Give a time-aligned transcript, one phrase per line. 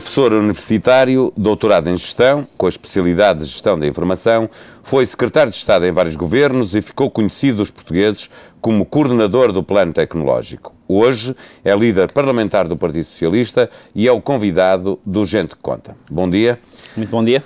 [0.00, 4.50] professor universitário, doutorado em gestão, com a especialidade de gestão da informação,
[4.82, 8.28] foi secretário de Estado em vários governos e ficou conhecido dos portugueses
[8.60, 10.74] como coordenador do plano tecnológico.
[10.88, 15.96] Hoje é líder parlamentar do Partido Socialista e é o convidado do Gente que Conta.
[16.10, 16.58] Bom dia.
[16.96, 17.44] Muito bom dia.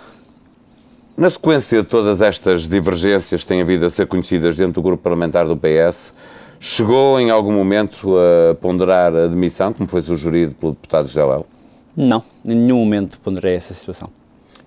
[1.19, 5.03] Na sequência de todas estas divergências que têm havido a ser conhecidas dentro do grupo
[5.03, 6.15] parlamentar do PS,
[6.59, 11.58] chegou em algum momento a ponderar a demissão, como foi sugerido pelo deputado Léo?
[12.01, 14.09] Não, em nenhum momento ponderei essa situação.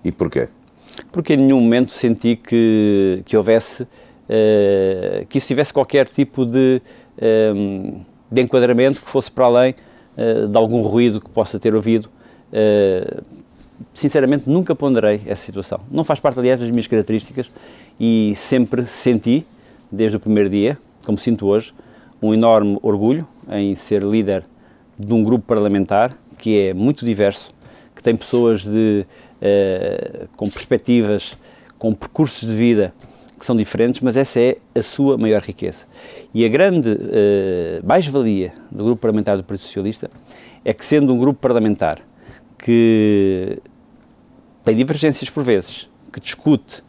[0.04, 0.50] E porquê?
[1.10, 6.82] Porque em nenhum momento senti que, que houvesse, uh, que isso tivesse qualquer tipo de,
[7.16, 8.00] uh,
[8.30, 9.74] de enquadramento que fosse para além
[10.14, 12.10] uh, de algum ruído que possa ter ouvido.
[13.94, 15.80] sinceramente, nunca ponderei essa situação.
[15.90, 17.50] Não faz parte, aliás, das minhas características
[17.98, 19.46] e sempre senti,
[19.90, 21.72] desde o primeiro dia, como sinto hoje,
[22.20, 24.44] um enorme orgulho em ser líder
[24.98, 27.54] de um grupo parlamentar que é muito diverso,
[27.94, 29.06] que tem pessoas de,
[29.40, 31.38] uh, com perspectivas,
[31.78, 32.92] com percursos de vida
[33.38, 35.84] que são diferentes, mas essa é a sua maior riqueza.
[36.34, 40.10] E a grande uh, mais-valia do Grupo Parlamentar do Partido Socialista
[40.64, 42.00] é que, sendo um grupo parlamentar
[42.58, 43.60] que
[44.64, 46.82] tem divergências por vezes, que discute,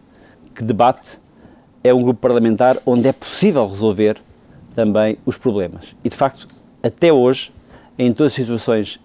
[0.55, 1.19] que debate,
[1.83, 4.17] é um grupo parlamentar onde é possível resolver
[4.73, 5.95] também os problemas.
[6.03, 6.47] E, de facto,
[6.81, 7.51] até hoje,
[7.99, 8.99] em todas as situações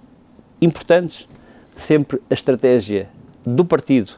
[0.61, 1.29] importantes,
[1.77, 3.09] sempre a estratégia
[3.45, 4.13] do partido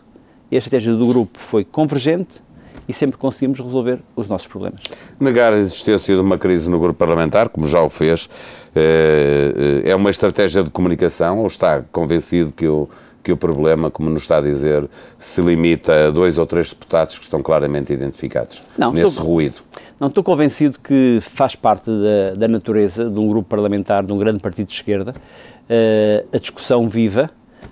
[0.51, 2.43] e a estratégia do grupo foi convergente
[2.89, 4.81] e sempre conseguimos resolver os nossos problemas.
[5.19, 8.29] Negar a existência de uma crise no grupo parlamentar, como já o fez,
[8.75, 12.89] eh, é uma estratégia de comunicação ou está convencido que o,
[13.23, 17.17] que o problema, como nos está a dizer, se limita a dois ou três deputados
[17.17, 19.57] que estão claramente identificados não, nesse estou, ruído?
[20.01, 24.17] Não, estou convencido que faz parte da, da natureza de um grupo parlamentar, de um
[24.17, 25.15] grande partido de esquerda,
[26.33, 27.31] a discussão viva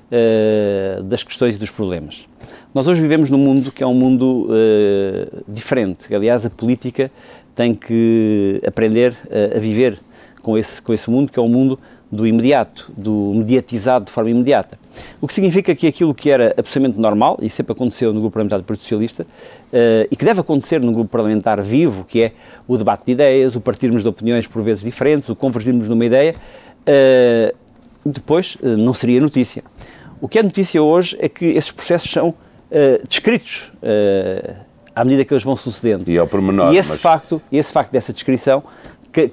[0.08, 2.28] uh, das questões e dos problemas.
[2.74, 6.14] Nós hoje vivemos num mundo que é um mundo uh, diferente.
[6.14, 7.10] Aliás, a política
[7.54, 9.16] tem que aprender
[9.54, 9.98] a viver
[10.42, 11.76] com esse, com esse mundo, que é um mundo
[12.10, 14.78] do imediato, do mediatizado de forma imediata.
[15.20, 18.58] O que significa que aquilo que era absolutamente normal, e sempre aconteceu no grupo parlamentar
[18.60, 22.32] do Partido Socialista, uh, e que deve acontecer no grupo parlamentar vivo, que é
[22.66, 26.34] o debate de ideias, o partirmos de opiniões por vezes diferentes, o convergirmos numa ideia,
[26.34, 27.56] uh,
[28.12, 29.62] depois uh, não seria notícia.
[30.20, 34.54] O que é notícia hoje é que esses processos são uh, descritos uh,
[34.94, 36.10] à medida que eles vão sucedendo.
[36.10, 36.72] E ao pormenor.
[36.72, 37.00] E esse, mas...
[37.00, 38.62] facto, esse facto dessa descrição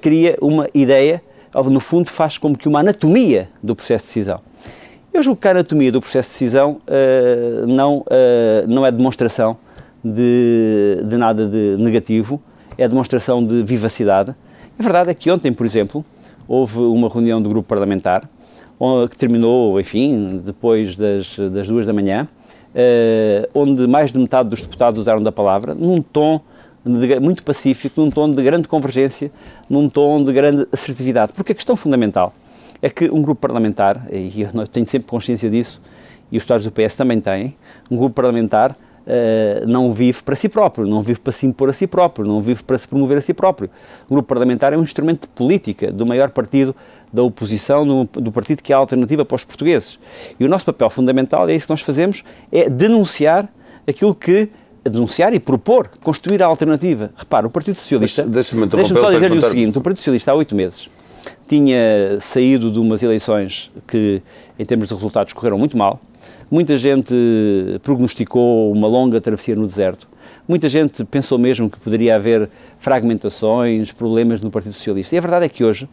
[0.00, 1.22] cria uma ideia,
[1.54, 4.40] no fundo faz como que uma anatomia do processo de decisão.
[5.12, 6.80] Eu julgo que a anatomia do processo de decisão
[7.66, 8.04] não,
[8.66, 9.56] não é demonstração
[10.04, 12.40] de, de nada de negativo,
[12.76, 14.34] é demonstração de vivacidade.
[14.78, 16.04] A verdade é que ontem, por exemplo,
[16.46, 18.28] houve uma reunião do grupo parlamentar
[19.10, 22.28] que terminou, enfim, depois das, das duas da manhã,
[22.74, 26.40] uh, onde mais de metade dos deputados usaram da palavra, num tom
[26.84, 29.30] de, muito pacífico, num tom de grande convergência,
[29.68, 31.32] num tom de grande assertividade.
[31.32, 32.32] Porque a questão fundamental
[32.82, 35.80] é que um grupo parlamentar, e eu tenho sempre consciência disso,
[36.30, 37.56] e os deputados do PS também têm,
[37.90, 41.72] um grupo parlamentar Uh, não vive para si próprio, não vive para se impor a
[41.72, 43.70] si próprio, não vive para se promover a si próprio.
[44.08, 46.74] O grupo parlamentar é um instrumento de política do maior partido
[47.12, 49.96] da oposição, do, do, partido que é a alternativa para os portugueses.
[50.40, 53.48] E o nosso papel fundamental, é isso que nós fazemos, é denunciar
[53.86, 54.48] aquilo que
[54.82, 57.10] denunciar e propor, construir a alternativa.
[57.16, 58.24] Repara, o Partido Socialista...
[58.24, 60.88] Deixa-me deixa só dizer-lhe o seguinte, o Partido Socialista há oito meses
[61.48, 64.22] tinha saído de umas eleições que,
[64.58, 66.00] em termos de resultados, correram muito mal.
[66.50, 67.12] Muita gente
[67.82, 70.06] prognosticou uma longa travessia no deserto.
[70.46, 72.48] Muita gente pensou mesmo que poderia haver
[72.78, 75.16] fragmentações, problemas no Partido Socialista.
[75.16, 75.88] E a verdade é que hoje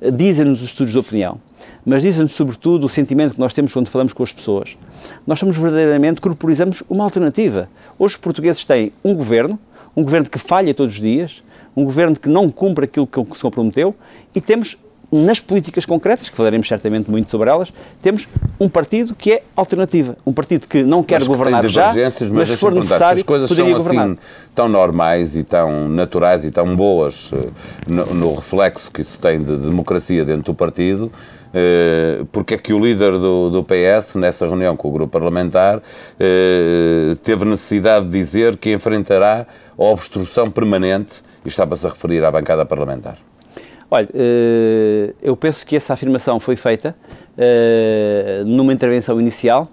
[0.00, 1.38] dizem-nos os estudos de opinião,
[1.84, 4.78] mas dizem-nos sobretudo o sentimento que nós temos quando falamos com as pessoas.
[5.26, 7.68] Nós somos verdadeiramente, corporizamos uma alternativa.
[7.98, 9.58] Hoje os portugueses têm um governo,
[9.94, 11.42] um governo que falha todos os dias,
[11.76, 13.94] um governo que não cumpre aquilo que se comprometeu
[14.34, 14.78] e temos
[15.10, 17.72] nas políticas concretas, que falaremos certamente muito sobre elas,
[18.02, 18.28] temos
[18.60, 20.16] um partido que é alternativa.
[20.26, 23.20] Um partido que não quer mas governar que já, mas, mas se for necessário, se
[23.20, 24.06] as coisas são governar.
[24.06, 24.18] assim
[24.54, 27.48] tão normais e tão naturais e tão boas eh,
[27.86, 31.12] no, no reflexo que isso tem de democracia dentro do partido,
[31.54, 35.80] eh, porque é que o líder do, do, PS, nessa reunião com o grupo parlamentar,
[36.18, 39.46] eh, teve necessidade de dizer que enfrentará
[39.78, 43.16] a obstrução permanente, e estava-se a referir à bancada parlamentar?
[43.90, 46.94] Olha, eh, eu penso que essa afirmação foi feita
[47.38, 49.68] eh, numa intervenção inicial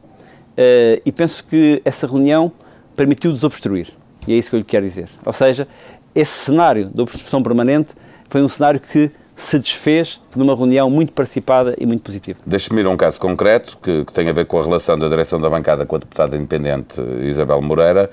[0.56, 2.52] eh, e penso que essa reunião
[2.96, 3.90] permitiu desobstruir.
[4.26, 5.10] E é isso que eu lhe quero dizer.
[5.26, 5.68] Ou seja,
[6.14, 7.90] esse cenário de obstrução permanente
[8.30, 12.40] foi um cenário que se desfez numa reunião muito participada e muito positiva.
[12.46, 15.10] Deixe-me ir a um caso concreto que, que, tem a ver com a relação da
[15.10, 18.10] direção da bancada com a deputada independente Isabel Moreira.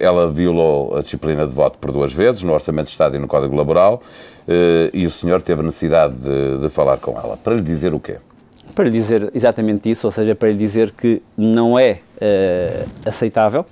[0.00, 3.28] Ela violou a disciplina de voto por duas vezes, no Orçamento de Estado e no
[3.28, 4.00] Código Laboral,
[4.92, 7.36] e o senhor teve necessidade de, de falar com ela.
[7.36, 8.16] Para lhe dizer o quê?
[8.74, 13.64] Para lhe dizer exatamente isso, ou seja, para lhe dizer que não é uh, aceitável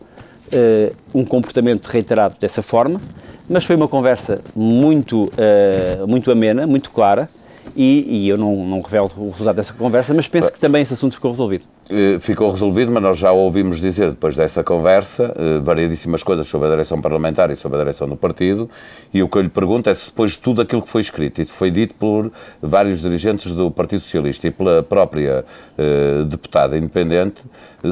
[0.52, 3.00] uh, um comportamento reiterado dessa forma,
[3.48, 7.28] mas foi uma conversa muito, uh, muito amena, muito clara,
[7.76, 10.94] e, e eu não, não, revelo o resultado dessa conversa, mas penso que também esse
[10.94, 11.64] assunto ficou resolvido.
[11.90, 16.68] Eh, ficou resolvido, mas nós já ouvimos dizer, depois dessa conversa, eh, variedíssimas coisas sobre
[16.68, 18.70] a direção parlamentar e sobre a direção do partido,
[19.12, 21.42] e o que eu lhe pergunto é se depois de tudo aquilo que foi escrito
[21.42, 22.32] e foi dito por
[22.62, 25.44] vários dirigentes do Partido Socialista e pela própria
[25.76, 27.42] eh, deputada independente,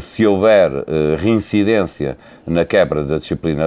[0.01, 0.71] se houver
[1.19, 2.17] reincidência
[2.47, 3.65] na quebra da disciplina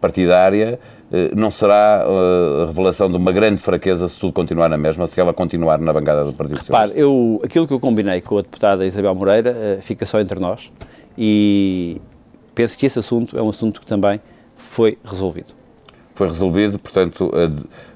[0.00, 0.99] partidária, eh,
[1.34, 5.20] não será eh, a revelação de uma grande fraqueza se tudo continuar na mesma, se
[5.20, 6.94] ela continuar na bancada do Partido Socialista?
[6.94, 10.38] Repare, eu, aquilo que eu combinei com a deputada Isabel Moreira eh, fica só entre
[10.38, 10.72] nós
[11.18, 12.00] e
[12.54, 14.20] penso que esse assunto é um assunto que também
[14.56, 15.48] foi resolvido.
[16.14, 17.30] Foi resolvido, portanto,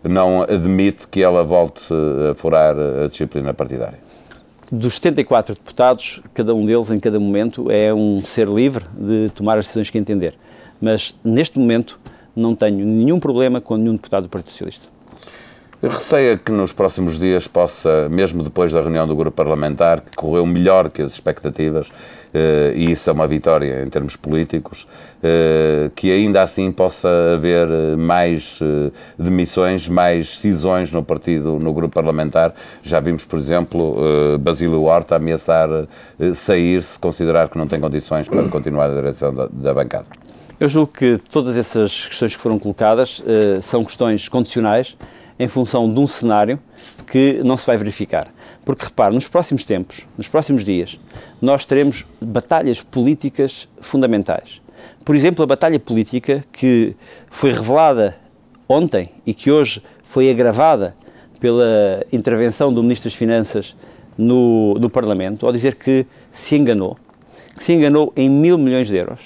[0.03, 1.93] não admite que ela volte
[2.31, 3.99] a furar a disciplina partidária?
[4.73, 9.59] Dos 74 deputados, cada um deles, em cada momento, é um ser livre de tomar
[9.59, 10.35] as decisões que entender.
[10.81, 12.01] Mas, neste momento,
[12.35, 14.95] não tenho nenhum problema com nenhum deputado do Partido Socialista.
[15.83, 20.47] Receia que nos próximos dias possa, mesmo depois da reunião do grupo parlamentar, que correu
[20.47, 21.91] melhor que as expectativas,
[22.33, 24.87] eh, e isso é uma vitória em termos políticos,
[25.23, 31.95] eh, que ainda assim possa haver mais eh, demissões, mais cisões no partido, no grupo
[31.95, 32.55] parlamentar.
[32.83, 35.69] Já vimos, por exemplo, Basílio Horta ameaçar
[36.35, 40.24] sair se considerar que não tem condições para continuar a direção da, da bancada.
[40.65, 44.97] Eu julgo que todas essas questões que foram colocadas uh, são questões condicionais
[45.39, 46.59] em função de um cenário
[47.07, 48.29] que não se vai verificar.
[48.65, 50.99] Porque, repare, nos próximos tempos, nos próximos dias,
[51.39, 54.63] nós teremos batalhas políticas fundamentais.
[55.05, 56.97] Por exemplo, a batalha política que
[57.29, 58.17] foi revelada
[58.67, 60.97] ontem e que hoje foi agravada
[61.41, 63.77] pela intervenção do Ministro das Finanças
[64.17, 66.97] no, no Parlamento, ao dizer que se enganou,
[67.55, 69.21] que se enganou em mil milhões de euros,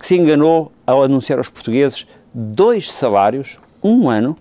[0.00, 4.36] que se enganou ao anunciar aos portugueses dois salários, um ano,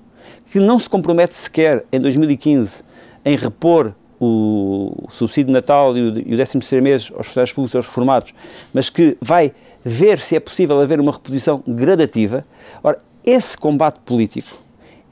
[0.51, 2.83] que não se compromete sequer em 2015
[3.23, 7.77] em repor o subsídio de Natal e o 13 terceiro mês aos funcionários públicos e
[7.77, 8.33] aos reformados,
[8.73, 9.53] mas que vai
[9.83, 12.45] ver se é possível haver uma reposição gradativa.
[12.83, 14.61] Ora, esse combate político,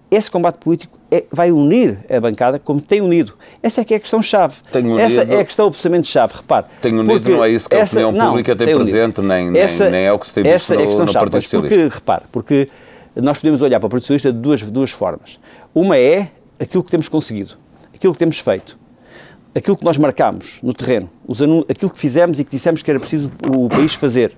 [0.10, 3.34] esse combate político é, vai unir a bancada como tem unido.
[3.62, 4.56] Essa é que é a questão-chave.
[5.00, 6.34] Essa é a questão absolutamente-chave.
[6.36, 6.66] Repare.
[6.82, 9.62] Tem unido, não é isso que a opinião não, pública tem, tem presente, nem, nem,
[9.62, 11.60] essa, nem, é o que se tem visto no, é no Partido Socialista.
[11.60, 12.70] Porque, repare, porque
[13.16, 15.40] nós podemos olhar para o Partido Socialista de duas, duas formas.
[15.74, 17.56] Uma é aquilo que temos conseguido,
[17.94, 18.78] aquilo que temos feito,
[19.56, 23.00] aquilo que nós marcámos no terreno, os aquilo que fizemos e que dissemos que era
[23.00, 24.34] preciso o país fazer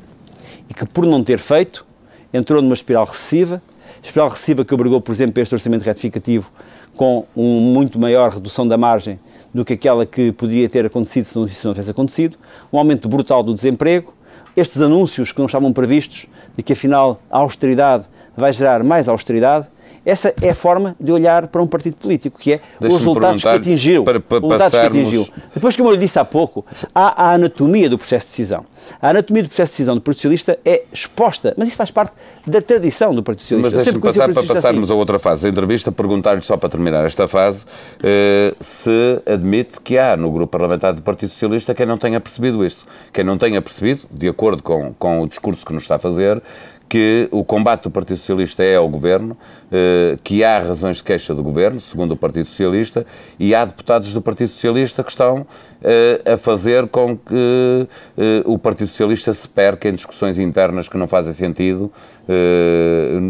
[0.69, 1.85] e que, por não ter feito,
[2.33, 3.61] entrou numa espiral recessiva
[4.01, 6.49] espiral recessiva que obrigou, por exemplo, este orçamento retificativo
[6.95, 9.19] com uma muito maior redução da margem
[9.53, 12.37] do que aquela que poderia ter acontecido se não, se não tivesse acontecido,
[12.71, 14.13] um aumento brutal do desemprego,
[14.55, 19.67] estes anúncios que não estavam previstos de que afinal a austeridade vai gerar mais austeridade,
[20.05, 23.47] essa é a forma de olhar para um partido político, que é os resultados que
[23.47, 24.03] atingiu.
[24.03, 24.91] Para, para resultados passarmos...
[24.91, 25.27] que atingiu.
[25.53, 28.65] Depois, como eu lhe disse há pouco, há a anatomia do processo de decisão.
[29.01, 32.13] A anatomia do processo de decisão do Partido Socialista é exposta, mas isso faz parte
[32.45, 33.75] da tradição do Partido Socialista.
[33.75, 34.93] Mas deixe-me passar para passarmos assim.
[34.93, 37.65] a outra fase da entrevista, perguntar-lhe só para terminar esta fase,
[38.01, 42.65] eh, se admite que há no grupo parlamentar do Partido Socialista quem não tenha percebido
[42.65, 42.85] isto.
[43.13, 46.41] Quem não tenha percebido, de acordo com, com o discurso que nos está a fazer,
[46.89, 49.37] que o combate do Partido Socialista é ao governo,
[49.71, 53.05] eh, que há razões de queixa do governo, segundo o Partido Socialista,
[53.39, 55.45] e há deputados do Partido Socialista que estão
[55.83, 60.97] eh, a fazer com que eh, o Partido Socialista se perca em discussões internas que
[60.97, 61.91] não fazem sentido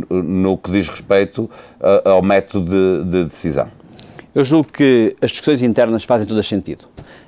[0.10, 1.50] no que diz respeito
[2.04, 3.68] ao método de, de decisão.
[4.36, 6.86] Eu julgo que as discussões internas fazem todo sentido.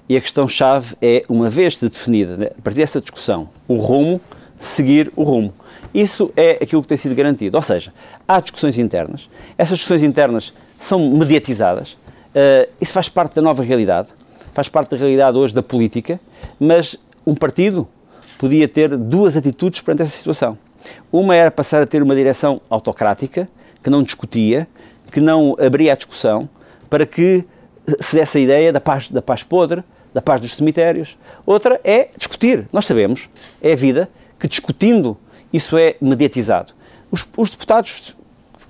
[0.09, 4.19] E a questão-chave é, uma vez definida, né, a partir dessa discussão, o rumo,
[4.61, 5.53] seguir o rumo.
[5.93, 7.57] Isso é aquilo que tem sido garantido.
[7.57, 7.91] Ou seja,
[8.27, 9.27] há discussões internas,
[9.57, 14.09] essas discussões internas são mediatizadas, uh, isso faz parte da nova realidade,
[14.53, 16.19] faz parte da realidade hoje da política,
[16.59, 17.87] mas um partido
[18.37, 20.57] podia ter duas atitudes perante essa situação.
[21.11, 23.47] Uma era passar a ter uma direção autocrática,
[23.83, 24.67] que não discutia,
[25.11, 26.49] que não abria a discussão,
[26.89, 27.43] para que
[27.99, 31.17] se desse a ideia da paz, da paz podre, da paz dos cemitérios.
[31.45, 32.67] Outra é discutir.
[32.71, 33.29] Nós sabemos,
[33.61, 34.09] é a vida,
[34.41, 35.15] que discutindo
[35.53, 36.73] isso é mediatizado.
[37.11, 38.15] Os, os deputados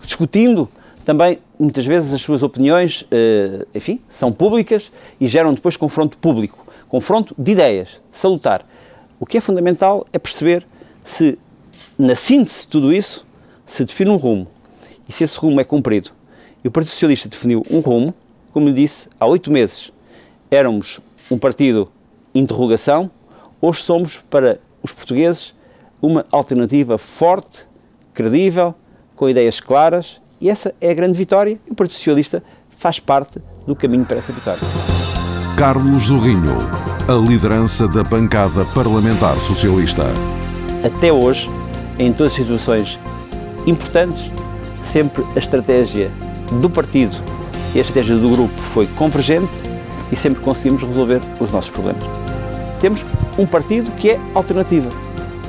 [0.04, 0.70] discutindo
[1.06, 6.68] também, muitas vezes, as suas opiniões, uh, enfim, são públicas e geram depois confronto público,
[6.90, 8.66] confronto de ideias, salutar.
[9.20, 10.66] O que é fundamental é perceber
[11.04, 11.40] se,
[11.98, 13.26] na síntese de tudo isso,
[13.66, 14.48] se define um rumo
[15.08, 16.12] e se esse rumo é cumprido.
[16.64, 18.14] E o Partido Socialista definiu um rumo,
[18.52, 19.90] como lhe disse, há oito meses
[20.52, 21.00] éramos
[21.32, 21.90] um partido
[22.36, 23.10] interrogação,
[23.62, 25.54] hoje somos, para os portugueses,
[26.02, 27.66] uma alternativa forte,
[28.14, 28.74] credível,
[29.16, 33.40] com ideias claras, e essa é a grande vitória, e o Partido Socialista faz parte
[33.68, 34.60] do caminho para essa vitória.
[35.56, 36.58] Carlos Zorrinho,
[37.08, 40.06] a liderança da bancada parlamentar socialista.
[40.84, 41.48] Até hoje,
[42.00, 43.00] em todas as situações
[43.68, 44.32] importantes,
[44.92, 46.10] sempre a estratégia
[46.60, 47.16] do partido
[47.76, 49.52] e a estratégia do grupo foi convergente
[50.12, 52.04] e sempre conseguimos resolver os nossos problemas.
[52.80, 53.06] Temos
[53.38, 54.90] um partido que é alternativa.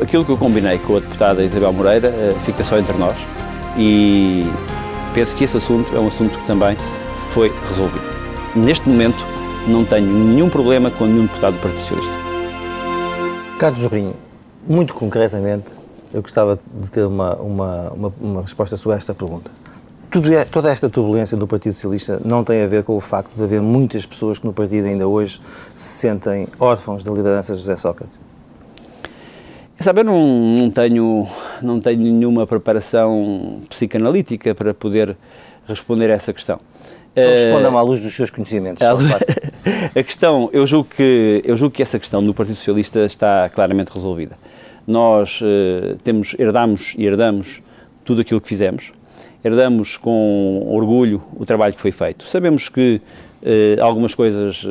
[0.03, 3.17] Aquilo que eu combinei com a deputada Isabel Moreira eh, fica só entre nós
[3.79, 4.45] e
[5.15, 6.77] penso que esse assunto é um assunto que também
[7.31, 8.05] foi resolvido.
[8.57, 9.25] Neste momento,
[9.69, 12.13] não tenho nenhum problema com nenhum deputado do Partido Socialista.
[13.61, 14.15] Carlos Jorrinho,
[14.67, 15.67] muito concretamente,
[16.13, 19.53] eu gostava de ter uma, uma, uma, uma resposta sobre esta pergunta.
[20.37, 23.45] É, toda esta turbulência no Partido Socialista não tem a ver com o facto de
[23.45, 25.41] haver muitas pessoas que no partido ainda hoje
[25.77, 28.32] se sentem órfãos da liderança de José Sócrates?
[29.83, 31.27] Sabe, eu não, não, tenho,
[31.61, 35.17] não tenho nenhuma preparação psicanalítica para poder
[35.67, 36.61] responder a essa questão.
[37.13, 38.81] Então responda-me à luz dos seus conhecimentos.
[39.95, 43.89] a questão, eu julgo, que, eu julgo que essa questão do Partido Socialista está claramente
[43.89, 44.37] resolvida.
[44.87, 47.61] Nós uh, temos, herdamos e herdamos
[48.05, 48.93] tudo aquilo que fizemos,
[49.45, 52.25] herdamos com orgulho o trabalho que foi feito.
[52.27, 53.01] Sabemos que
[53.43, 54.65] uh, algumas coisas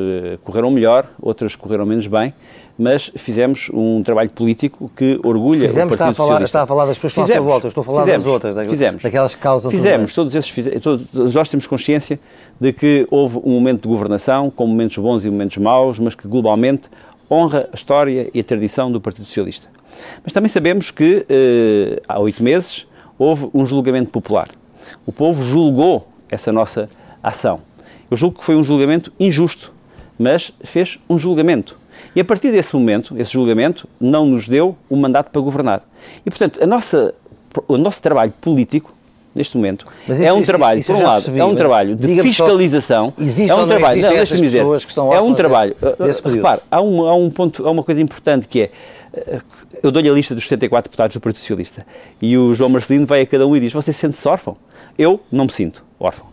[0.43, 2.33] correram melhor, outras correram menos bem,
[2.81, 6.45] mas fizemos um trabalho político que orgulha fizemos, o Partido está a falar, Socialista.
[6.45, 9.03] Está a falar das pessoas que à volta, estou a falar fizemos, das outras, fizemos,
[9.03, 12.19] daquelas que causam Fizemos, todos esses, todos, nós temos consciência
[12.59, 16.27] de que houve um momento de governação, com momentos bons e momentos maus, mas que
[16.27, 16.89] globalmente
[17.29, 19.69] honra a história e a tradição do Partido Socialista.
[20.23, 24.49] Mas também sabemos que eh, há oito meses houve um julgamento popular.
[25.05, 26.89] O povo julgou essa nossa
[27.21, 27.59] ação.
[28.09, 29.71] Eu julgo que foi um julgamento injusto,
[30.17, 31.80] mas fez um julgamento.
[32.15, 35.81] E a partir desse momento, esse julgamento não nos deu um mandato para governar.
[36.25, 37.13] E, portanto, a nossa,
[37.67, 38.93] o nosso trabalho político,
[39.33, 42.21] neste momento, isso, é um trabalho, isso, por um lado, percebi, é um trabalho de
[42.21, 43.13] fiscalização.
[43.17, 45.75] é um trabalho, não, deixa-me dizer, é um trabalho.
[45.79, 48.71] Desse, desse repare, há um, há um ponto, há uma coisa importante que é
[49.13, 49.41] eh,
[49.83, 51.85] eu dou-lhe a lista dos 74 deputados do Partido Socialista
[52.21, 54.55] e o João Marcelino vai a cada um e diz: Você sente-se órfão?
[54.97, 56.27] Eu não me sinto órfão.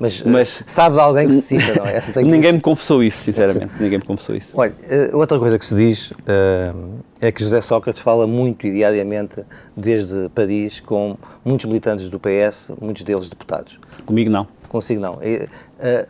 [0.00, 2.00] Mas, mas sabe de alguém que se sinta, não é?
[2.22, 3.72] ninguém me confessou isso, sinceramente.
[3.80, 4.52] ninguém me confessou isso.
[4.54, 8.72] Olha, eh, outra coisa que se diz uh, é que José Sócrates fala muito e
[8.72, 9.44] diariamente
[9.76, 13.80] desde Paris com muitos militantes do PS, muitos deles deputados.
[14.06, 14.46] Comigo não.
[14.68, 15.14] Consigo não.
[15.14, 15.48] Uh,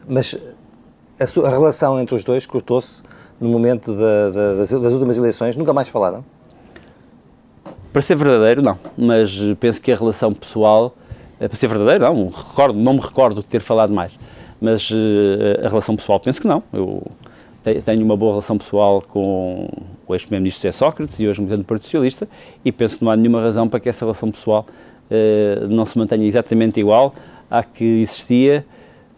[0.07, 0.37] mas
[1.19, 3.03] a, sua, a, relação entre os dois cortou-se
[3.41, 5.57] no momento da, da, das, das últimas eleições.
[5.57, 6.23] Nunca mais falaram?
[7.91, 8.79] Para ser verdadeiro, não.
[8.99, 10.95] Mas penso que a relação pessoal
[11.47, 14.13] para ser verdadeiro, não, recordo, não me recordo de ter falado mais,
[14.61, 16.63] mas uh, a relação pessoal penso que não.
[16.73, 17.03] Eu
[17.85, 19.69] tenho uma boa relação pessoal com
[20.07, 22.29] o ex-primeiro-ministro José Sócrates e hoje militante do Partido Socialista
[22.65, 24.67] e penso que não há nenhuma razão para que essa relação pessoal
[25.11, 27.13] uh, não se mantenha exatamente igual
[27.51, 28.65] à que existia,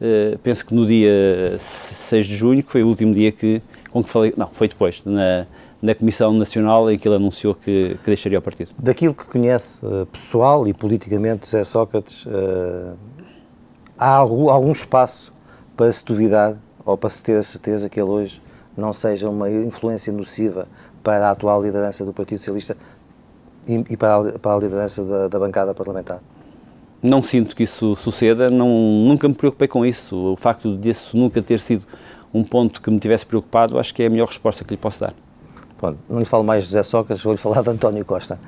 [0.00, 4.02] uh, penso que no dia 6 de junho, que foi o último dia que, com
[4.02, 5.46] que falei, não, foi depois, na,
[5.82, 8.70] na Comissão Nacional em que ele anunciou que, que deixaria o partido.
[8.78, 12.96] Daquilo que conhece uh, pessoal e politicamente José Sócrates, uh,
[13.98, 15.32] há algum, algum espaço
[15.76, 18.42] para se duvidar ou para se ter a certeza que ele hoje
[18.76, 20.68] não seja uma influência nociva
[21.02, 22.76] para a atual liderança do Partido Socialista
[23.66, 26.20] e, e para, a, para, a, liderança da, da bancada parlamentar?
[27.02, 30.32] Não sinto que isso suceda, não, nunca me preocupei com isso.
[30.32, 31.86] O facto disso nunca ter sido
[32.32, 35.00] um ponto que me tivesse preocupado, acho que é a melhor resposta que lhe posso
[35.00, 35.14] dar.
[35.80, 38.38] Pronto, não lhe falo mais de José Sócrates, vou-lhe falar de António Costa.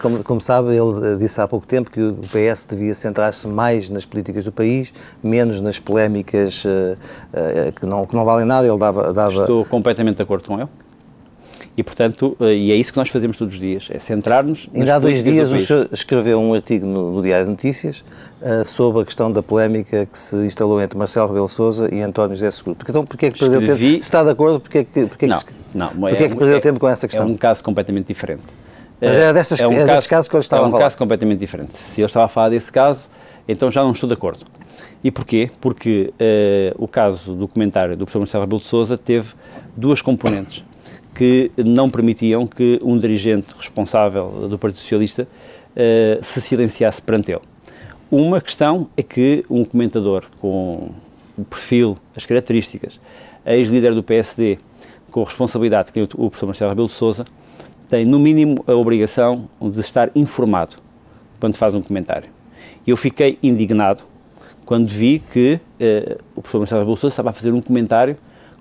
[0.00, 4.04] Como, como, sabe, ele disse há pouco tempo que o PS devia centrar-se mais nas
[4.04, 4.92] políticas do país,
[5.22, 8.66] menos nas polémicas uh, uh, que, não, que não valem nada.
[8.66, 9.42] Ele dava, dava...
[9.42, 10.68] Estou completamente de acordo com ele.
[11.76, 14.98] E, portanto, e é isso que nós fazemos todos os dias, é centrar-nos Ainda há
[14.98, 18.04] dois dias o senhor escreveu um artigo no, no Diário de Notícias
[18.42, 22.36] uh, sobre a questão da polémica que se instalou entre Marcelo Rebelo Sousa e António
[22.36, 22.76] José Seguro.
[22.76, 23.92] Porque, então, porquê é que perdeu Escrevi...
[23.92, 24.02] tempo?
[24.02, 26.56] Se está de acordo, porquê é que, porquê não, que, não, porquê é, que perdeu
[26.56, 27.26] é, tempo com essa questão?
[27.26, 28.42] É um caso completamente diferente.
[29.00, 30.76] Mas é, dessas, é, um é caso, casos que eu estava a falar.
[30.76, 31.72] É um caso completamente diferente.
[31.72, 33.08] Se eu estava a falar desse caso,
[33.48, 34.44] então já não estou de acordo.
[35.02, 35.50] E porquê?
[35.58, 39.32] Porque uh, o caso do comentário do professor Marcelo Rebelo de Sousa teve
[39.74, 40.62] duas componentes
[41.14, 45.26] que não permitiam que um dirigente responsável do Partido Socialista
[45.76, 47.42] uh, se silenciasse perante ele.
[48.10, 50.90] Uma questão é que um comentador com
[51.36, 53.00] o perfil, as características,
[53.44, 54.58] ex-líder do PSD,
[55.10, 57.24] com a responsabilidade que tem o professor Marcelo Rebelo de Sousa,
[57.88, 60.76] tem no mínimo a obrigação de estar informado
[61.38, 62.30] quando faz um comentário.
[62.86, 64.02] Eu fiquei indignado
[64.64, 68.16] quando vi que eh, o professor Marcelo Rebelo de Sousa estava a fazer um comentário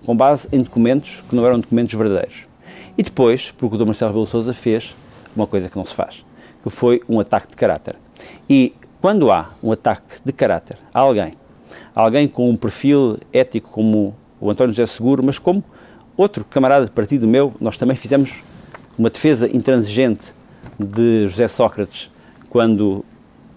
[0.05, 2.45] com base em documentos que não eram documentos verdadeiros.
[2.97, 3.85] E depois, porque o Dr.
[3.85, 4.95] Marcelo Rebelo Sousa fez
[5.35, 6.25] uma coisa que não se faz,
[6.63, 7.95] que foi um ataque de caráter.
[8.49, 11.31] E quando há um ataque de caráter a alguém,
[11.95, 15.63] alguém com um perfil ético como o António José Seguro, mas como
[16.17, 18.43] outro camarada de partido meu, nós também fizemos
[18.97, 20.33] uma defesa intransigente
[20.77, 22.09] de José Sócrates
[22.49, 23.05] quando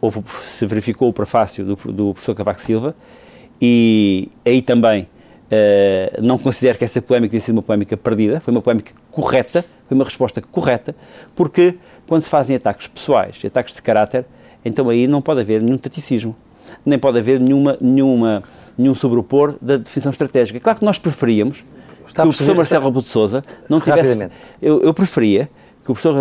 [0.01, 2.95] houve, se verificou o prefácio do, do professor Cavaco Silva
[3.61, 5.09] e aí também
[5.51, 9.65] uh, não considero que essa polémica tenha sido uma polémica perdida, foi uma polémica correta,
[9.89, 10.95] foi uma resposta correta,
[11.35, 14.25] porque quando se fazem ataques pessoais, ataques de caráter,
[14.65, 16.35] então aí não pode haver nenhum taticismo,
[16.85, 18.43] nem pode haver nenhuma, nenhuma,
[18.77, 20.59] nenhum sobrepor da definição estratégica.
[20.61, 21.65] Claro que nós preferíamos
[22.07, 24.31] Está que o professor Marcelo Rebelo de Sousa não tivesse...
[24.61, 25.51] Eu, eu preferia
[25.85, 26.15] que o professor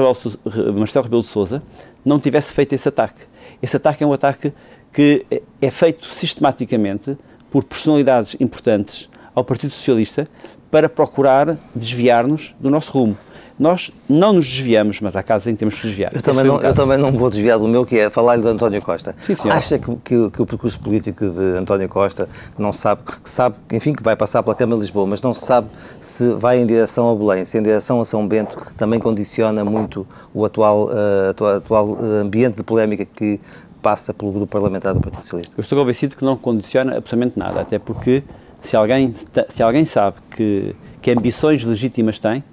[0.74, 1.62] Marcelo Rebelo de Sousa
[2.04, 3.22] não tivesse feito esse ataque.
[3.62, 4.52] Esse ataque é um ataque
[4.92, 5.26] que
[5.62, 7.18] é feito sistematicamente
[7.50, 10.28] por personalidades importantes ao Partido Socialista
[10.70, 13.18] para procurar desviar-nos do nosso rumo.
[13.58, 16.12] Nós não nos desviamos, mas há casos em que temos que desviar.
[16.14, 18.82] Eu também, não, eu também não vou desviar do meu, que é falar-lhe de António
[18.82, 19.16] Costa.
[19.22, 23.30] Sim, Acha que, que, que, o percurso político de António Costa, que não sabe, que
[23.30, 25.68] sabe, enfim, que vai passar pela Câmara de Lisboa, mas não sabe
[26.02, 30.08] se vai em direção a Belém, se em direção a São Bento, também condiciona muito
[30.34, 33.40] o atual, uh, atual, atual ambiente de polémica que
[33.84, 35.54] passa pelo grupo parlamentar do Partido Socialista?
[35.56, 38.24] Eu estou convencido que não condiciona absolutamente nada, até porque
[38.64, 39.14] se alguém,
[39.50, 42.44] se alguém sabe que, que ambições legítimas tem,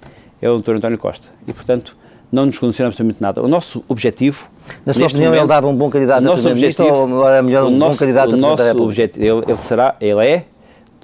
[0.41, 0.75] é o Dr.
[0.75, 1.27] António Costa.
[1.47, 1.97] E, portanto,
[2.31, 3.41] não nos condiciona absolutamente nada.
[3.41, 4.49] O nosso objetivo.
[4.85, 7.71] Na sua opinião, momento, ele dava um bom candidato a primeiro-ministro ou era melhor um
[7.71, 8.83] nosso, bom candidato a Presidente da?
[8.83, 10.45] Objetivo, ele, ele, será, ele é,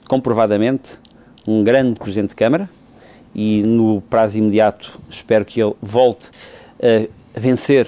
[0.07, 0.99] comprovadamente,
[1.47, 2.69] um grande Presidente de Câmara
[3.33, 6.29] e no prazo imediato espero que ele volte
[6.81, 7.87] a vencer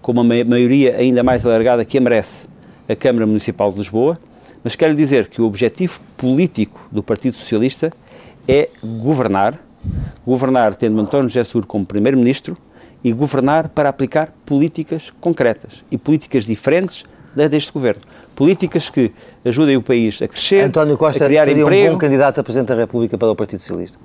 [0.00, 2.46] com uma maioria ainda mais alargada que a merece
[2.88, 4.18] a Câmara Municipal de Lisboa,
[4.66, 7.88] mas quero dizer que o objetivo político do Partido Socialista
[8.48, 9.56] é governar,
[10.26, 12.58] governar tendo António José Sur como Primeiro-Ministro
[13.04, 17.04] e governar para aplicar políticas concretas e políticas diferentes
[17.48, 18.02] deste governo.
[18.34, 19.12] Políticas que
[19.44, 21.90] ajudem o país a crescer, António Costa a criar seria emprego.
[21.90, 24.00] um bom candidato a Presidente da República para o Partido Socialista?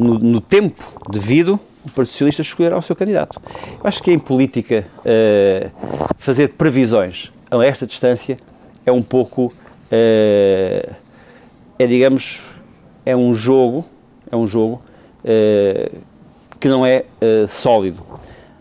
[0.00, 3.38] No, no tempo devido, o Partido Socialista escolherá o seu candidato.
[3.72, 5.70] Eu acho que em política uh,
[6.16, 8.38] fazer previsões a esta distância
[8.84, 9.52] é um pouco,
[9.92, 10.94] uh,
[11.78, 12.40] é digamos,
[13.04, 13.84] é um jogo,
[14.30, 14.82] é um jogo
[15.24, 15.98] uh,
[16.58, 17.04] que não é
[17.48, 18.02] sólido.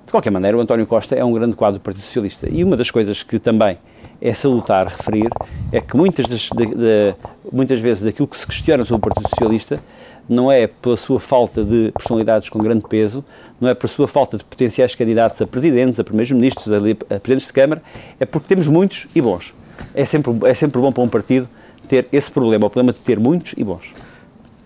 [0.05, 2.75] De qualquer maneira, o António Costa é um grande quadro do Partido Socialista e uma
[2.75, 3.77] das coisas que também
[4.19, 5.27] é salutar referir
[5.71, 7.15] é que muitas, das, de, de,
[7.51, 9.81] muitas vezes daquilo que se questiona sobre o Partido Socialista
[10.29, 13.23] não é pela sua falta de personalidades com grande peso,
[13.59, 17.47] não é pela sua falta de potenciais candidatos a presidentes, a primeiros-ministros, a, a presidentes
[17.47, 17.81] de Câmara,
[18.19, 19.53] é porque temos muitos e bons.
[19.93, 21.47] É sempre, é sempre bom para um partido
[21.87, 23.91] ter esse problema, o problema de ter muitos e bons.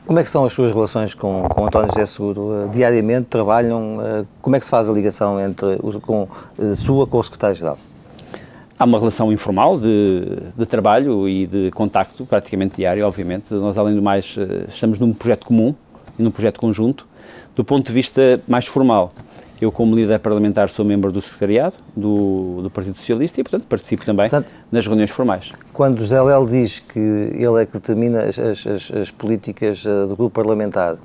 [0.05, 2.41] Como é que são as suas relações com, com António José Seguro?
[2.41, 3.97] Uh, diariamente trabalham?
[3.97, 6.27] Uh, como é que se faz a ligação entre com,
[6.59, 7.79] uh, sua com o secretário-geral?
[8.77, 13.53] Há uma relação informal de, de, trabalho e de contacto, praticamente diário, obviamente.
[13.53, 15.73] Nós, além do mais, eh, estamos num projeto comum
[16.19, 17.07] e num projeto conjunto.
[17.55, 19.13] Do ponto de vista mais formal,
[19.65, 24.05] eu, como líder parlamentar, sou membro do secretariado do, do Partido Socialista e, portanto, participo
[24.05, 25.51] também portanto, nas reuniões formais.
[25.73, 30.15] Quando José Léo diz que ele é que determina as, as, as políticas eh, do
[30.15, 30.97] grupo parlamentar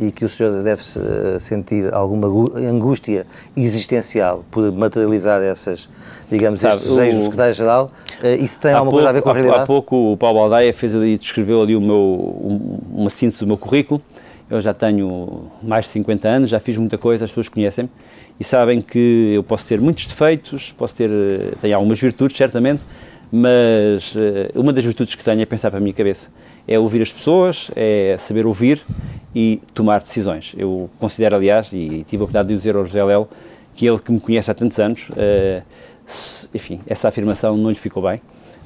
[0.00, 3.26] e que o senhor deve eh, sentir alguma angústia
[3.56, 5.88] existencial por materializar essas,
[6.30, 7.90] digamos, Sabe, estes desejos do secretário-geral,
[8.22, 9.62] eh, isso tem alguma pouco, coisa a ver com a realidade?
[9.62, 13.56] Há pouco o Paulo Aldeia fez ali, descreveu ali o meu, uma síntese do meu
[13.56, 14.00] currículo,
[14.50, 17.90] eu já tenho mais de 50 anos, já fiz muita coisa, as pessoas conhecem-me
[18.38, 22.82] e sabem que eu posso ter muitos defeitos, posso ter, eh, tenho algumas virtudes, certamente,
[23.30, 24.14] mas
[24.54, 26.30] uma das virtudes que tenho é pensar para a minha cabeça,
[26.66, 28.82] é ouvir as pessoas, é saber ouvir
[29.34, 30.54] e tomar decisões.
[30.56, 33.28] Eu considero, aliás, e tive a oportunidade de dizer ao José Lelo,
[33.74, 35.62] que ele que me conhece há tantos anos, uh,
[36.52, 38.20] enfim, essa afirmação não lhe ficou bem,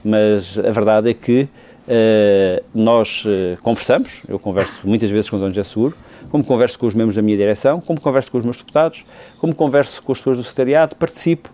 [0.05, 1.49] mas a verdade é que
[1.87, 5.97] uh, nós uh, conversamos, eu converso muitas vezes com o Dom José Seguro,
[6.31, 9.05] como converso com os membros da minha direção, como converso com os meus deputados,
[9.39, 11.51] como converso com as pessoas do secretariado, participo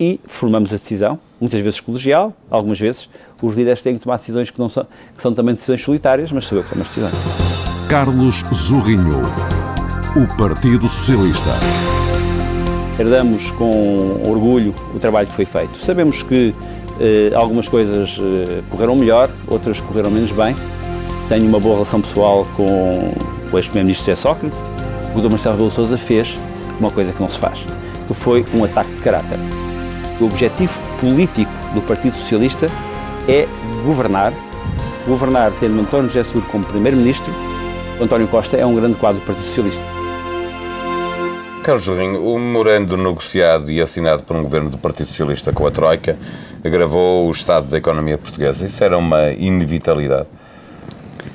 [0.00, 3.08] e formamos a decisão, muitas vezes colegial, algumas vezes
[3.42, 6.44] os líderes têm que tomar decisões que, não são, que são também decisões solitárias, mas
[6.44, 7.88] sou eu que tomo as decisões.
[7.88, 9.22] Carlos Zorrinho,
[10.16, 11.50] o Partido Socialista.
[12.98, 15.78] Herdamos com orgulho o trabalho que foi feito.
[15.84, 16.77] Sabemos que Eh,
[17.34, 20.54] algumas coisas eh, correram melhor, outras correram menos bem.
[21.28, 23.14] Tenho uma boa relação pessoal com
[23.52, 24.58] o ex-primeiro-ministro Sócrates.
[25.14, 25.30] O Dr.
[25.30, 26.36] Marcelo Rebelo Sousa fez
[26.80, 27.58] uma coisa que não se faz,
[28.06, 29.38] que foi um ataque de caráter.
[30.20, 32.70] O objetivo político do Partido Socialista
[33.28, 33.46] é
[33.84, 34.32] governar,
[35.06, 37.32] governar tendo António José Seguro como primeiro-ministro.
[38.00, 39.97] António Costa é um grande quadro do Partido Socialista.
[41.68, 46.16] Carlos o memorando negociado e assinado por um governo do Partido Socialista com a Troika
[46.64, 48.64] agravou o estado da economia portuguesa.
[48.64, 50.28] Isso era uma inevitabilidade?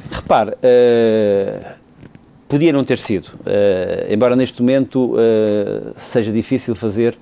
[0.09, 1.63] Repare, uh,
[2.47, 7.15] podia não ter sido, uh, embora neste momento uh, seja difícil fazer,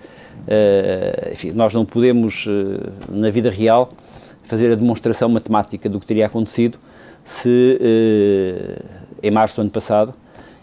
[1.30, 2.48] enfim, nós não podemos,
[3.10, 3.92] na vida real,
[4.46, 6.78] fazer a demonstração matemática do que teria acontecido
[7.26, 7.78] se,
[9.22, 10.14] em março do ano passado,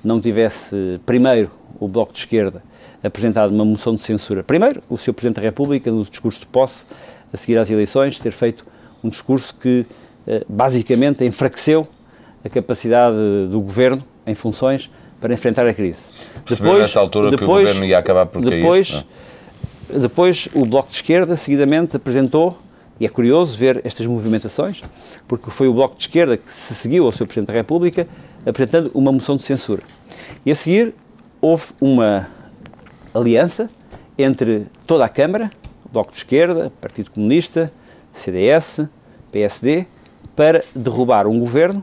[0.03, 2.63] não tivesse, primeiro, o Bloco de Esquerda
[3.03, 4.43] apresentado uma moção de censura.
[4.43, 5.13] Primeiro, o Sr.
[5.13, 6.85] Presidente da República, no discurso de posse,
[7.33, 8.65] a seguir às eleições, ter feito
[9.03, 9.87] um discurso que
[10.27, 11.87] eh, basicamente enfraqueceu
[12.45, 13.17] a capacidade
[13.51, 16.03] do Governo em funções para enfrentar a crise.
[16.45, 18.61] Percebeu nessa altura depois, que o Governo ia acabar por cair?
[18.61, 19.05] Depois,
[19.89, 22.59] depois o Bloco de Esquerda, seguidamente, apresentou,
[23.01, 24.83] e é curioso ver estas movimentações,
[25.29, 27.27] porque foi o Bloco de Esquerda que se seguiu ao Sr.
[27.27, 28.09] Presidente da República
[28.45, 29.83] apresentando uma moção de censura.
[30.45, 30.95] E a seguir
[31.41, 32.29] houve uma
[33.15, 33.71] aliança
[34.17, 35.51] entre toda a Câmara,
[35.93, 37.73] Bloco de Esquerda, Partido Comunista,
[38.13, 38.87] CDS,
[39.31, 39.87] PSD,
[40.35, 41.83] para derrubar um governo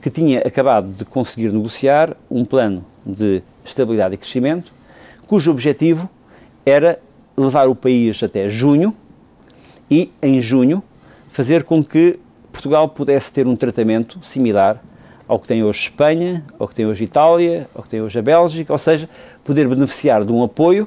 [0.00, 4.72] que tinha acabado de conseguir negociar um plano de estabilidade e crescimento,
[5.26, 6.08] cujo objetivo
[6.64, 6.98] era
[7.36, 8.94] levar o país até junho
[9.90, 10.82] e, em junho,
[11.30, 12.18] fazer com que
[12.52, 14.80] Portugal pudesse ter um tratamento similar
[15.26, 18.22] ao que tem hoje Espanha, ao que tem hoje Itália, ao que tem hoje a
[18.22, 19.08] Bélgica, ou seja,
[19.42, 20.86] poder beneficiar de um apoio,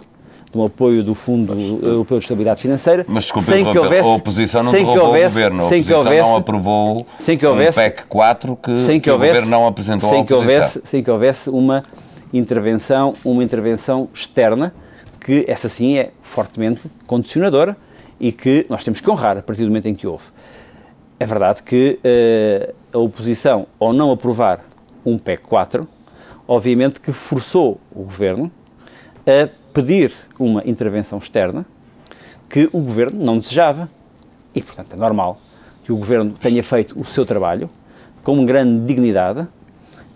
[0.51, 4.07] de um apoio do Fundo mas, Europeu de Estabilidade Financeira, mas desculpe, sem que houvesse,
[4.07, 7.79] a oposição não derrubou houvesse, o governo, a oposição houvesse, não aprovou sem que houvesse,
[7.79, 10.81] um PEC 4 que, sem que, que houvesse, o governo não apresentou sem que houvesse,
[10.85, 11.83] sem que houvesse uma
[12.33, 14.73] intervenção, uma intervenção externa
[15.19, 17.75] que essa sim é fortemente condicionadora
[18.19, 20.23] e que nós temos que honrar a partir do momento em que houve.
[21.19, 24.63] É verdade que uh, a oposição, ao não aprovar
[25.03, 25.87] um PEC 4,
[26.47, 28.51] obviamente que forçou o governo
[29.25, 31.65] a pedir uma intervenção externa
[32.47, 33.89] que o governo não desejava.
[34.53, 35.41] E, portanto, é normal
[35.83, 37.67] que o governo tenha feito o seu trabalho
[38.23, 39.47] com grande dignidade,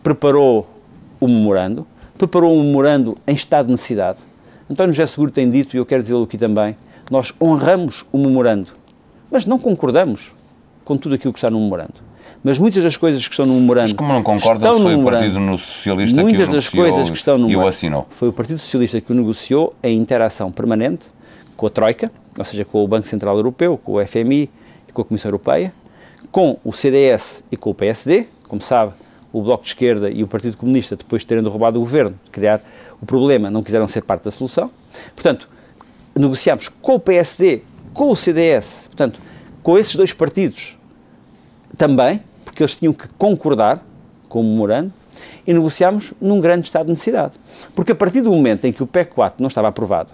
[0.04, 0.70] preparou
[1.20, 4.20] o memorando, preparou um memorando em estado de necessidade.
[4.70, 6.78] António José Seguro tem dito, e eu quero dizê-lo aqui também,
[7.10, 8.72] nós honramos o memorando,
[9.32, 10.32] mas não concordamos
[10.92, 11.94] com tudo aquilo que está no memorando.
[12.44, 13.90] Mas muitas das coisas que estão no memorando.
[13.90, 17.38] Mas como não concordam, foi o Partido Socialista muitas que o das coisas que estão
[17.38, 18.08] no e o assinou.
[18.10, 21.06] Foi o Partido Socialista que o negociou em interação permanente
[21.56, 24.50] com a Troika, ou seja, com o Banco Central Europeu, com o FMI
[24.90, 25.72] e com a Comissão Europeia,
[26.30, 28.28] com o CDS e com o PSD.
[28.50, 28.92] Como sabe,
[29.32, 32.60] o Bloco de Esquerda e o Partido Comunista, depois de terem derrubado o governo, criar
[33.02, 34.70] o problema, não quiseram ser parte da solução.
[35.16, 35.48] Portanto,
[36.14, 37.62] negociámos com o PSD,
[37.94, 39.22] com o CDS, portanto,
[39.64, 40.81] com esses dois partidos
[41.78, 43.84] também, porque eles tinham que concordar
[44.28, 44.94] com o memorando,
[45.46, 47.34] e negociámos num grande estado de necessidade.
[47.76, 50.12] Porque a partir do momento em que o PEC 4 não estava aprovado,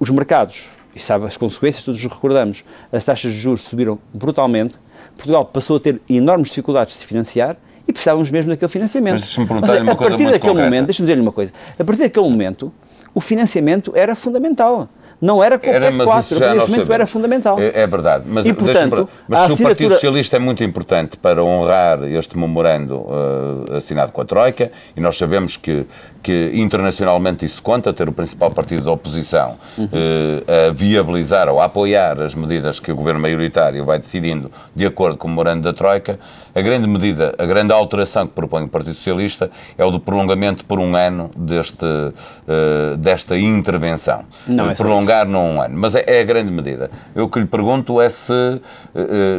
[0.00, 4.74] os mercados, e sabe as consequências, todos recordamos, as taxas de juros subiram brutalmente,
[5.16, 9.14] Portugal passou a ter enormes dificuldades de se financiar e precisávamos mesmo daquele financiamento.
[9.14, 10.70] Mas deixa-me perguntar-lhe uma coisa A partir daquele concreta.
[10.70, 12.72] momento, deixa-me dizer-lhe uma coisa, a partir daquele momento,
[13.14, 14.88] o financiamento era fundamental
[15.22, 17.60] não era com era, o PEC 4, o conhecimento era fundamental.
[17.60, 19.62] É, é verdade, mas, e, portanto, mas se assinatura...
[19.62, 24.72] o Partido Socialista é muito importante para honrar este memorando uh, assinado com a Troika,
[24.96, 25.86] e nós sabemos que,
[26.22, 29.86] que internacionalmente isso conta, ter o principal partido da oposição uhum.
[29.86, 34.86] uh, a viabilizar ou a apoiar as medidas que o governo maioritário vai decidindo de
[34.86, 36.18] acordo com o memorando da Troika,
[36.54, 40.64] a grande medida, a grande alteração que propõe o Partido Socialista é o do prolongamento
[40.66, 44.24] por um ano deste, uh, desta intervenção.
[44.46, 45.74] Não, é prolongar num ano.
[45.78, 46.90] Mas é, é, a grande medida.
[47.14, 48.60] Eu que lhe pergunto é se, uh,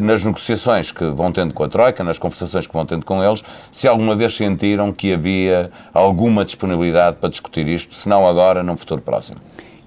[0.01, 3.43] nas negociações que vão tendo com a Troika, nas conversações que vão tendo com eles,
[3.71, 6.72] se alguma vez sentiram que havia alguma disponibilidade
[7.19, 9.37] para discutir isto, se não agora, num futuro próximo.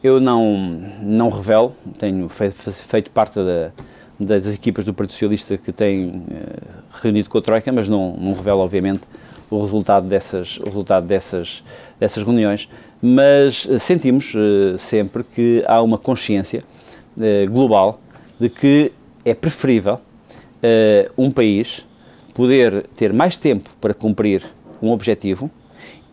[0.03, 3.73] Eu não, não revelo, tenho feito, feito parte da
[4.19, 6.23] das equipas do Partido Socialista que têm uh,
[7.03, 9.03] reunido com a Troika, mas não, não revela, obviamente,
[9.51, 11.63] o resultado dessas, o resultado dessas,
[12.01, 12.69] dessas reuniões.
[13.01, 16.63] Mas uh, sentimos uh, sempre que há uma consciência
[17.49, 17.99] global
[18.39, 18.93] de que
[19.25, 19.99] é preferível
[21.17, 21.87] um país
[22.35, 24.43] poder ter mais tempo para cumprir
[24.83, 25.51] um objetivo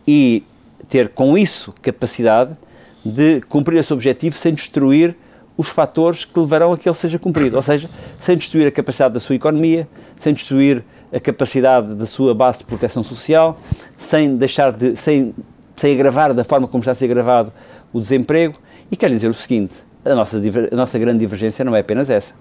[0.08, 0.42] e
[0.84, 2.56] ter com isso capacidade
[3.04, 5.16] de cumprir esse objetivo sem destruir
[5.56, 7.56] os fatores que levarão a que ele seja cumprido.
[7.56, 7.88] Ou seja,
[8.20, 12.64] sem destruir a capacidade da sua economia, sem destruir a capacidade da sua base de
[12.64, 13.60] proteção social,
[13.96, 15.34] sem deixar de, sem,
[15.76, 17.52] sem agravar da forma como está a ser agravado
[17.92, 18.58] o desemprego.
[18.90, 20.38] E quer dizer o seguinte: a nossa,
[20.72, 22.34] a nossa grande divergência não é apenas essa.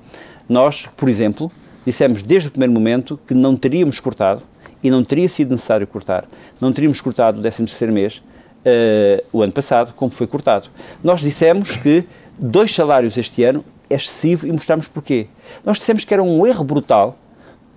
[0.49, 1.51] Nós, por exemplo,
[1.85, 4.41] dissemos desde o primeiro momento que não teríamos cortado,
[4.83, 6.25] e não teria sido necessário cortar,
[6.59, 8.21] não teríamos cortado o 13 mês
[8.65, 10.69] uh, o ano passado, como foi cortado.
[11.03, 12.05] Nós dissemos que
[12.37, 15.27] dois salários este ano é excessivo e mostramos porquê.
[15.63, 17.17] Nós dissemos que era um erro brutal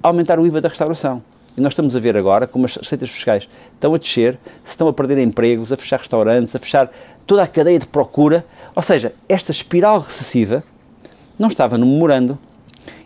[0.02, 1.22] aumentar o IVA da restauração.
[1.56, 4.88] E nós estamos a ver agora como as receitas fiscais estão a descer, se estão
[4.88, 6.90] a perder empregos, a fechar restaurantes, a fechar
[7.26, 8.44] toda a cadeia de procura.
[8.74, 10.62] Ou seja, esta espiral recessiva
[11.38, 12.38] não estava no memorando.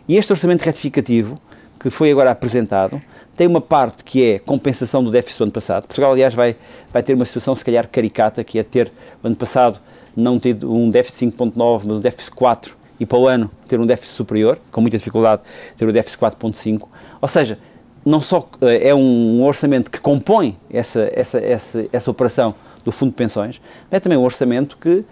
[0.07, 1.39] E este orçamento retificativo,
[1.81, 3.01] que foi agora apresentado,
[3.35, 5.87] tem uma parte que é compensação do déficit do ano passado.
[5.87, 6.55] Portugal, aliás, vai,
[6.93, 8.91] vai ter uma situação, se calhar, caricata, que é ter,
[9.23, 9.79] o ano passado,
[10.15, 13.85] não ter um déficit 5.9, mas um déficit 4, e para o ano ter um
[13.87, 15.41] déficit superior, com muita dificuldade,
[15.75, 16.87] ter o déficit 4.5.
[17.19, 17.57] Ou seja,
[18.05, 22.53] não só eh, é um orçamento que compõe essa, essa, essa, essa operação
[22.85, 25.05] do Fundo de Pensões, é também um orçamento que uh,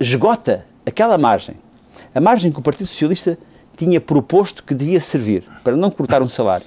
[0.00, 1.54] esgota aquela margem.
[2.12, 3.38] A margem que o Partido Socialista
[3.76, 6.66] tinha proposto que devia servir para não cortar um salário.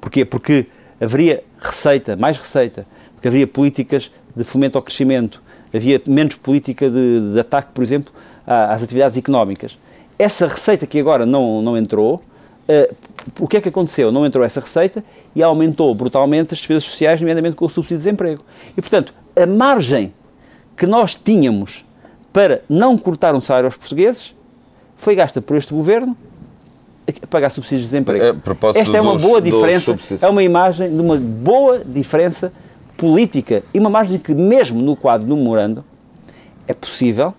[0.00, 0.24] Porquê?
[0.24, 0.66] Porque
[1.00, 5.42] haveria receita, mais receita, porque haveria políticas de fomento ao crescimento,
[5.74, 8.12] havia menos política de, de ataque, por exemplo,
[8.46, 9.78] às atividades económicas.
[10.18, 12.96] Essa receita que agora não, não entrou, uh,
[13.38, 14.10] o que é que aconteceu?
[14.10, 18.04] Não entrou essa receita e aumentou brutalmente as despesas sociais, nomeadamente com o subsídio de
[18.04, 18.44] desemprego.
[18.76, 20.12] E, portanto, a margem
[20.76, 21.84] que nós tínhamos
[22.32, 24.34] para não cortar um salário aos portugueses
[25.00, 26.16] foi gasta por este governo
[27.22, 28.24] a pagar subsídios de desemprego.
[28.24, 32.52] É, Esta é uma dos, boa diferença, é uma imagem de uma boa diferença
[32.96, 35.84] política e uma margem que, mesmo no quadro do memorando,
[36.68, 37.34] é possível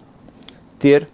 [0.80, 1.08] ter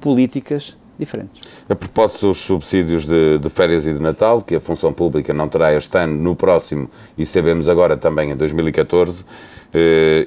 [0.00, 1.40] políticas diferentes.
[1.68, 5.48] A propósito dos subsídios de, de, férias e de Natal, que a função pública não
[5.48, 9.26] terá este ano, no próximo, e sabemos agora também em 2014, eh,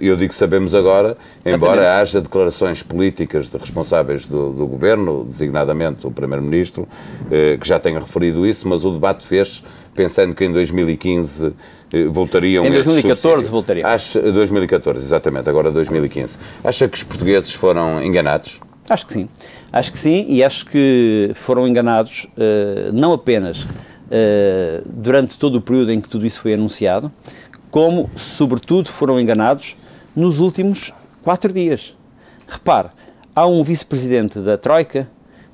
[0.01, 2.01] eu digo sabemos agora, embora Exatamente.
[2.01, 6.87] haja declarações políticas de responsáveis do, do Governo, designadamente o Primeiro-Ministro,
[7.31, 9.63] eh, que já tenha referido isso, mas o debate fez
[9.95, 11.53] pensando que em 2015
[11.93, 13.89] eh, voltariam Em 2014 voltariam.
[13.89, 16.37] Acha, 2014, exatamente, agora 2015.
[16.63, 18.59] Acha que os portugueses foram enganados?
[18.89, 19.29] Acho que sim.
[19.71, 22.27] Acho que sim e acho que foram enganados
[22.93, 23.65] não apenas
[24.85, 27.11] durante todo o período em que tudo isso foi anunciado,
[27.77, 29.77] como, sobretudo, foram enganados
[30.15, 30.91] nos últimos
[31.23, 31.95] quatro dias.
[32.47, 32.89] Repare,
[33.35, 35.07] há um vice-presidente da Troika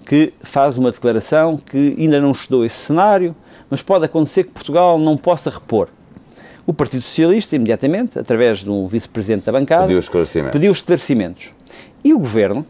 [0.06, 3.36] que faz uma declaração que ainda não estudou esse cenário,
[3.70, 5.90] mas pode acontecer que Portugal não possa repor.
[6.66, 10.54] O Partido Socialista, imediatamente, através de um vice-presidente da bancada, pediu esclarecimentos.
[10.54, 11.50] pediu esclarecimentos.
[12.06, 12.66] E o Governo,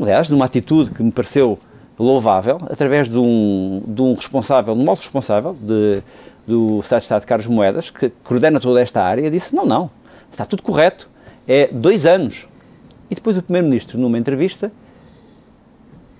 [0.00, 1.56] aliás, de uma atitude que me pareceu
[1.96, 6.02] louvável, através de um, de um responsável, de um alto responsável de,
[6.46, 9.90] do Estado de Estado Carlos Moedas, que coordena toda esta área, disse: não, não,
[10.30, 11.08] está tudo correto,
[11.46, 12.46] é dois anos.
[13.10, 14.70] E depois o Primeiro-Ministro, numa entrevista,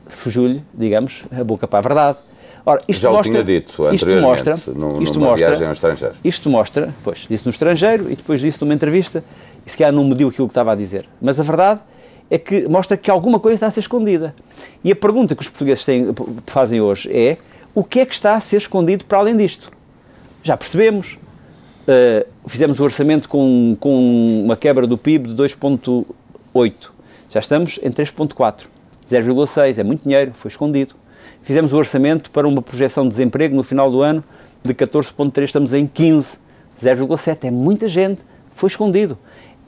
[0.09, 2.19] fugiu-lhe, digamos, a boca para a verdade.
[2.65, 5.73] Ora, isto Já mostra, o tinha dito isto mostra, no, isto numa mostra, viagem ao
[5.73, 6.15] estrangeiro.
[6.25, 9.23] Isto mostra, pois, disse no estrangeiro e depois disse numa entrevista,
[9.65, 11.09] e se calhar não mediu aquilo que estava a dizer.
[11.21, 11.81] Mas a verdade
[12.29, 14.35] é que mostra que alguma coisa está a ser escondida.
[14.83, 16.09] E a pergunta que os portugueses têm,
[16.47, 17.39] fazem hoje é
[17.73, 19.71] o que é que está a ser escondido para além disto?
[20.47, 21.19] Já percebemos,
[21.89, 26.73] uh, fizemos o orçamento com, com uma quebra do PIB de 2,8.
[27.31, 28.67] Já estamos em 3,4.
[29.11, 30.95] 0,6 é muito dinheiro, foi escondido.
[31.43, 34.23] Fizemos o orçamento para uma projeção de desemprego no final do ano
[34.63, 36.39] de 14,3, estamos em 15.
[36.83, 38.21] 0,7 é muita gente,
[38.53, 39.19] foi escondido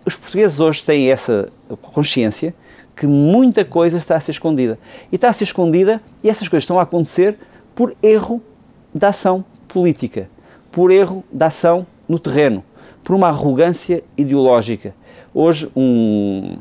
[0.09, 1.51] os portugueses hoje têm essa
[1.93, 2.55] consciência
[2.97, 4.79] que muita coisa está a ser escondida.
[5.13, 7.37] E está a ser escondida e essas coisas estão a acontecer
[7.75, 8.43] por erro
[8.93, 10.29] da ação política,
[10.79, 12.63] por erro da ação no terreno,
[13.03, 14.95] por uma arrogância ideológica.
[15.35, 16.57] Hoje, um,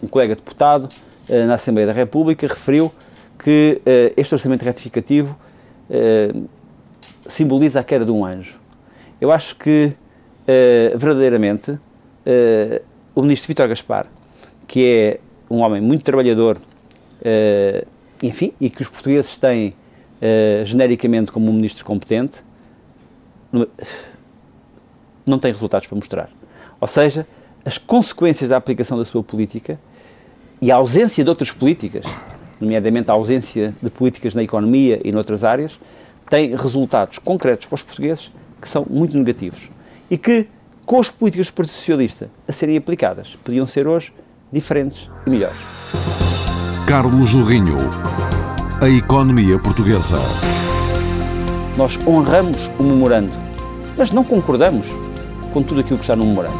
[0.00, 0.88] um colega deputado
[1.28, 2.92] uh, na Assembleia da República referiu
[3.36, 5.36] que uh, este orçamento retificativo
[5.90, 6.48] uh,
[7.26, 8.60] simboliza a queda de um anjo.
[9.20, 9.92] Eu acho que,
[10.96, 11.80] verdadeiramente, uh,
[13.12, 14.06] o ministro Vítor Gaspar,
[14.68, 17.86] que é um homem muito trabalhador, uh,
[18.22, 19.74] enfim, e que os portugueses têm
[20.64, 22.46] genericamente como um ministro competente,
[25.26, 26.30] não tem resultados para mostrar.
[26.80, 27.26] Ou seja,
[27.64, 29.78] as consequências da aplicação da sua política
[30.60, 32.04] e a ausência de outras políticas,
[32.60, 35.78] nomeadamente a ausência de políticas na economia e noutras áreas,
[36.28, 38.30] têm resultados concretos para os portugueses
[38.60, 39.68] que são muito negativos.
[40.10, 40.48] E que
[40.88, 44.10] com as políticas do Partido Socialista a serem aplicadas, podiam ser hoje
[44.50, 45.58] diferentes e melhores.
[46.86, 47.76] Carlos Zorrinho.
[48.80, 50.16] A economia portuguesa.
[51.78, 53.30] Nós honramos o memorando,
[53.96, 54.84] mas não concordamos
[55.52, 56.58] com tudo aquilo que está no memorando.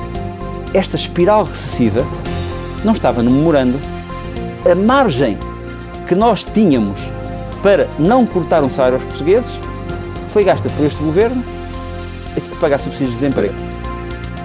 [0.72, 2.06] Esta espiral recessiva
[2.84, 3.80] não estava no memorando.
[4.64, 5.36] A margem
[6.06, 7.00] que nós tínhamos
[7.64, 9.50] para não cortar um salário aos portugueses
[10.32, 11.42] foi gasta por este governo
[12.36, 13.54] a pagar subsídios de desemprego.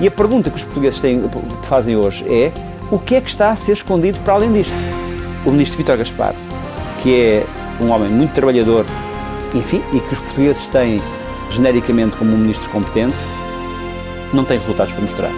[0.01, 1.21] E a pergunta que os portugueses têm,
[1.69, 2.51] fazem hoje é
[2.89, 4.73] o que é que está a ser escondido para além disto?
[5.45, 6.33] O ministro Vítor Gaspar,
[7.03, 7.45] que é
[7.79, 8.87] um homem muito trabalhador,
[9.53, 11.01] enfim, e que os portugueses têm
[11.51, 13.15] genericamente como um ministro competente,
[14.33, 15.31] não tem resultados para mostrar.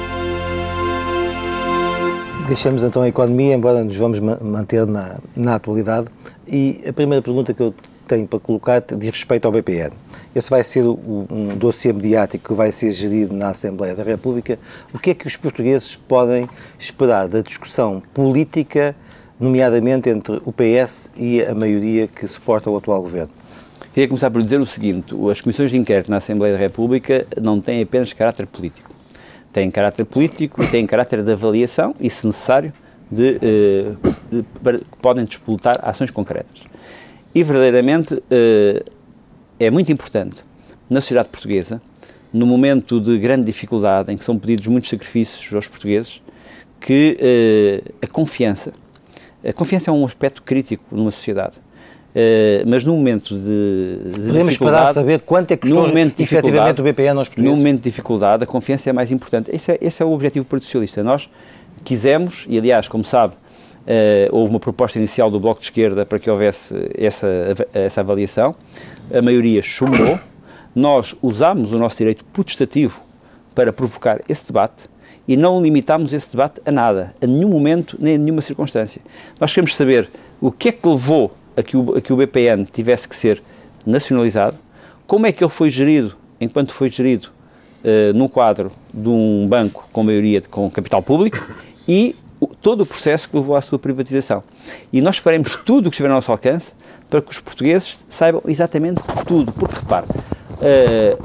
[2.47, 6.07] Deixamos então a economia, embora nos vamos manter na, na atualidade.
[6.47, 7.73] E a primeira pergunta que eu
[8.07, 9.91] tenho para colocar diz respeito ao BPN.
[10.33, 14.59] Esse vai ser um dossiê mediático que vai ser gerido na Assembleia da República.
[14.93, 16.47] O que é que os portugueses podem
[16.77, 18.95] esperar da discussão política,
[19.39, 23.31] nomeadamente entre o PS e a maioria que suporta o atual governo?
[23.95, 27.61] Queria começar por dizer o seguinte: as comissões de inquérito na Assembleia da República não
[27.61, 28.89] têm apenas caráter político.
[29.53, 32.73] Têm caráter político e têm caráter de avaliação e, se necessário,
[33.09, 33.95] de, eh,
[34.29, 36.63] de, de, podem disputar ações concretas.
[37.33, 38.83] E verdadeiramente eh,
[39.61, 40.43] é muito importante
[40.89, 41.81] na sociedade portuguesa,
[42.33, 46.21] no momento de grande dificuldade, em que são pedidos muitos sacrifícios aos portugueses,
[46.81, 48.73] que eh, a confiança,
[49.41, 51.63] a confiança é um aspecto crítico numa sociedade.
[52.15, 55.85] Uh, mas no momento de, de Podemos esperar saber quanto é que custou
[56.17, 57.51] efetivamente o BPN aos portugueses?
[57.51, 59.53] No momento de dificuldade, a confiança é mais importante.
[59.53, 61.03] Esse é, esse é o objetivo do Partido Socialista.
[61.03, 61.29] Nós
[61.83, 63.33] quisemos, e aliás, como sabe,
[63.85, 67.27] Uh, houve uma proposta inicial do Bloco de Esquerda para que houvesse essa,
[67.71, 68.55] essa avaliação.
[69.13, 70.19] A maioria chumou.
[70.73, 72.99] Nós usámos o nosso direito potestativo
[73.53, 74.89] para provocar esse debate
[75.27, 78.99] e não limitámos esse debate a nada, a nenhum momento, nem a nenhuma circunstância.
[79.39, 80.09] Nós queremos saber
[80.41, 83.41] o que é que levou a que o, a que o BPN tivesse que ser
[83.85, 84.57] nacionalizado,
[85.07, 87.29] como é que ele foi gerido, enquanto foi gerido
[87.83, 91.45] uh, no quadro de um banco com maioria com capital público
[91.87, 92.15] e
[92.61, 94.43] todo o processo que levou à sua privatização.
[94.91, 96.73] E nós faremos tudo o que estiver ao nosso alcance
[97.09, 99.51] para que os portugueses saibam exatamente tudo.
[99.53, 101.17] Porque, repare, uh, eh,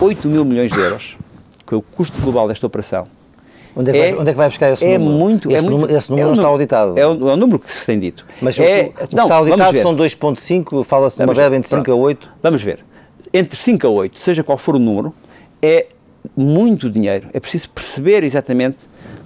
[0.00, 1.16] 8 mil milhões de euros,
[1.66, 3.08] que é o custo global desta operação,
[3.76, 5.18] Onde é, que, é, vai, onde é que vai buscar esse é número?
[5.18, 6.98] Muito, esse, é número, muito, esse número é não está auditado.
[6.98, 8.26] É o, é o, número que se tem dito.
[8.40, 11.90] Mas é, o, que, não, está auditado são 2,5, fala-se de uma verba entre 5
[11.90, 12.32] a 8.
[12.42, 12.84] Vamos ver.
[13.32, 15.14] Entre 5 a 8, seja qual for o número,
[15.62, 15.86] é
[16.36, 17.28] muito dinheiro.
[17.32, 18.78] É preciso perceber exatamente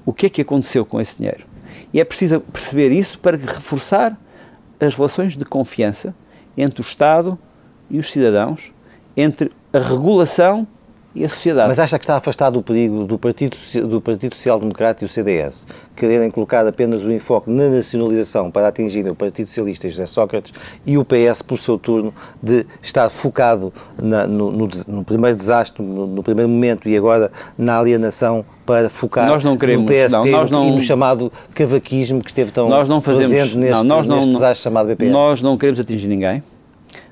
[0.05, 1.44] o que é que aconteceu com esse dinheiro.
[1.92, 4.18] E é preciso perceber isso para reforçar
[4.81, 6.14] as relações de confiança
[6.57, 7.38] entre o Estado
[7.90, 8.72] e os cidadãos,
[9.16, 10.66] entre a regulação
[11.14, 11.68] e a sociedade.
[11.68, 15.09] Mas acha que está afastado o perigo do Partido, do Partido Social Democrata e o
[15.09, 20.07] CDS quererem colocar apenas o enfoque na nacionalização para atingir o Partido Socialista e José
[20.07, 20.53] Sócrates
[20.87, 25.83] e o PS, por seu turno, de estar focado na, no, no, no, primeiro desastre,
[25.83, 30.12] no, no, primeiro momento e agora na alienação para focar nós não queremos, no PST
[30.12, 33.75] não, nós não, e no chamado cavaquismo que esteve tão nós não fazemos, presente neste,
[33.75, 35.11] não, nós não, neste desastre chamado BPN.
[35.11, 36.42] Nós não queremos atingir ninguém.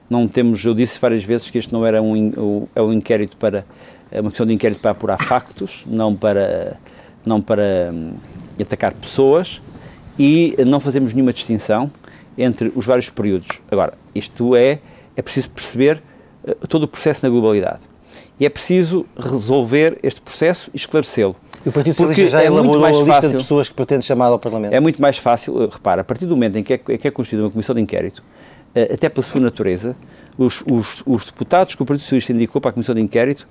[0.09, 3.65] Não temos, eu disse várias vezes que este não era um, é um inquérito para
[4.11, 6.77] é uma questão de inquérito para apurar factos, não para,
[7.25, 8.15] não para hum,
[8.61, 9.63] atacar pessoas
[10.19, 11.91] e não fazemos nenhuma distinção
[12.37, 13.61] entre os vários períodos.
[13.71, 14.81] Agora, isto é,
[15.17, 16.03] é preciso perceber
[16.45, 17.81] uh, todo o processo na globalidade.
[18.39, 21.37] E é preciso resolver este processo e esclarecê-lo.
[21.65, 24.27] E o Partido Socialista já é elaborou a lista fácil, de pessoas que pretende chamar
[24.27, 24.73] ao Parlamento?
[24.73, 27.45] É muito mais fácil, repara, a partir do momento em que é, que é constituída
[27.45, 28.21] uma comissão de inquérito,
[28.75, 29.95] uh, até pela sua natureza,
[30.39, 33.47] os, os, os deputados que o Partido Socialista indicou para a comissão de inquérito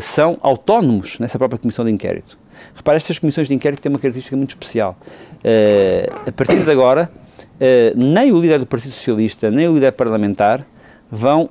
[0.00, 2.38] são autónomos nessa própria comissão de inquérito.
[2.74, 4.96] Repare, estas comissões de inquérito têm uma característica muito especial.
[5.36, 9.92] Uh, a partir de agora, uh, nem o líder do Partido Socialista, nem o líder
[9.92, 10.66] parlamentar
[11.10, 11.50] vão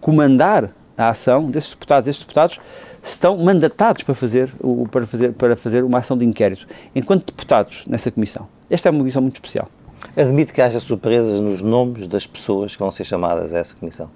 [0.00, 2.08] comandar a ação desses deputados.
[2.08, 2.60] Esses deputados
[3.02, 4.50] estão mandatados para fazer,
[4.90, 8.48] para, fazer, para fazer uma ação de inquérito, enquanto deputados nessa comissão.
[8.70, 9.68] Esta é uma comissão muito especial.
[10.16, 14.10] Admite que haja surpresas nos nomes das pessoas que vão ser chamadas a essa comissão?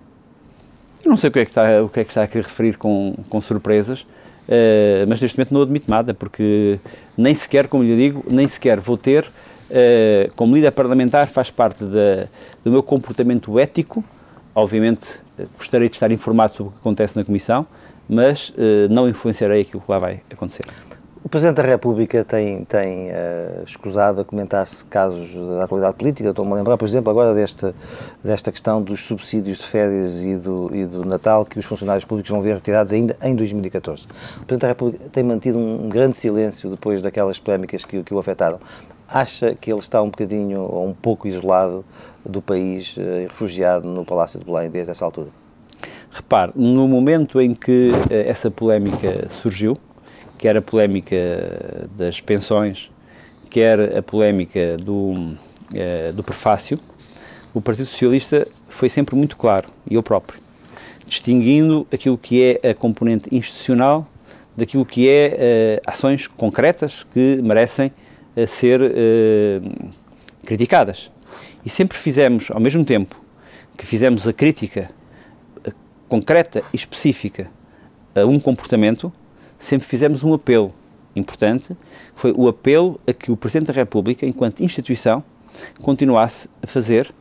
[1.09, 2.77] Não sei o que é que está, o que é que está a querer referir
[2.77, 6.79] com, com surpresas, uh, mas neste momento não admito nada, porque
[7.17, 11.83] nem sequer, como lhe digo, nem sequer vou ter, uh, como líder parlamentar, faz parte
[11.83, 12.29] da,
[12.63, 14.05] do meu comportamento ético.
[14.55, 15.07] Obviamente,
[15.39, 17.67] uh, gostaria de estar informado sobre o que acontece na Comissão,
[18.07, 18.55] mas
[18.89, 20.65] não influenciarei aquilo que lá vai acontecer.
[21.25, 26.29] O Presidente da República tem, tem uh, escusado a comentar-se casos da atualidade política.
[26.31, 27.75] Estou-me a lembrar, por exemplo, agora desta,
[28.23, 32.31] desta questão dos subsídios de férias e do, e do Natal que os funcionários públicos
[32.31, 34.05] vão ver retirados ainda em 2014.
[34.05, 38.19] O Presidente da República tem mantido um, grande silêncio depois daquelas polémicas que, que o
[38.19, 38.61] afetaram.
[39.09, 41.85] acha que ele está um bocadinho ou um pouco isolado
[42.25, 45.29] do país e refugiado no Palácio de Belém desde essa altura?
[46.11, 49.77] Repare, no momento em que essa polémica surgiu,
[50.39, 52.91] quer a polémica das pensões,
[53.51, 55.35] quer a polémica do,
[56.15, 56.79] do prefácio,
[57.53, 60.41] o Partido Socialista foi sempre muito claro, e eu próprio,
[61.07, 64.07] distinguindo aquilo que é a componente institucional
[64.57, 67.93] daquilo que é uh, ações concretas que merecem
[68.37, 68.81] uh, ser
[70.45, 71.11] criticadas.
[71.65, 73.21] E sempre fizemos, ao mesmo tempo
[73.77, 74.91] que fizemos a crítica
[76.09, 77.51] concreta e específica
[78.15, 79.13] a um comportamento,
[79.59, 80.73] sempre fizemos um apelo
[81.15, 85.23] importante, que foi o apelo a que o Presidente da República, enquanto instituição,
[85.83, 87.13] continuasse a fazer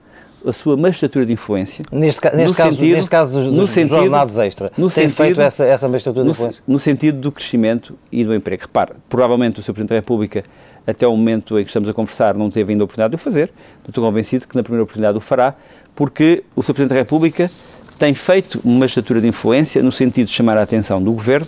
[0.45, 1.83] a sua magistratura de influência.
[1.91, 5.15] Neste, ca neste caso, sentido, neste caso dos, dos sentido, jornados extra, no tem sentido,
[5.15, 6.63] feito essa, essa magistratura de influência?
[6.67, 8.61] No sentido do crescimento e do emprego.
[8.61, 9.73] Repare, provavelmente o Sr.
[9.73, 10.43] Presidente da República,
[10.85, 13.17] até o momento em que estamos a conversar, não teve ainda a oportunidade de o
[13.17, 15.55] fazer, mas estou convencido que na primeira oportunidade o fará,
[15.95, 16.73] porque o Sr.
[16.73, 17.51] Presidente da República
[17.97, 21.47] tem feito uma magistratura de influência no sentido de chamar a atenção do Governo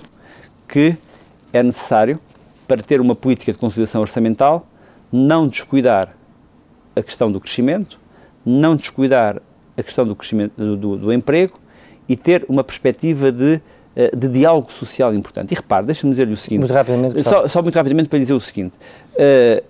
[0.70, 0.96] que
[1.52, 2.20] é necessário,
[2.68, 4.68] para ter uma política de consolidação orçamental,
[5.12, 6.16] não descuidar
[6.96, 8.00] a questão do crescimento,
[8.46, 9.42] não descuidar
[9.76, 11.60] a questão do crescimento do, do, emprego
[12.08, 13.60] e ter uma perspectiva de,
[13.96, 15.52] eh, de diálogo social importante.
[15.52, 16.60] E repare, deixa-me dizer-lhe o seguinte.
[16.60, 17.24] Muito rapidamente.
[17.24, 18.76] Só, só, muito rapidamente para dizer o seguinte.
[19.16, 19.64] Uh,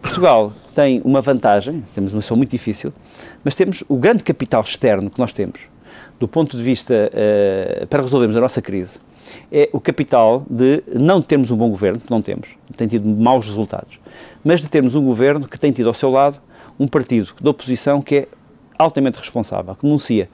[0.00, 2.92] Portugal tem uma vantagem, temos uma missão muito difícil,
[3.44, 5.60] mas temos o grande capital externo que nós temos,
[6.18, 8.98] do ponto de vista uh, para resolvermos a nossa crise,
[9.50, 13.46] é o capital de não termos um bom governo, que não temos, tem tido maus
[13.46, 13.98] resultados,
[14.44, 16.40] mas de termos um governo que tem tido ao seu lado
[16.78, 18.28] um partido da oposição que é
[18.78, 20.28] altamente responsável, que denuncia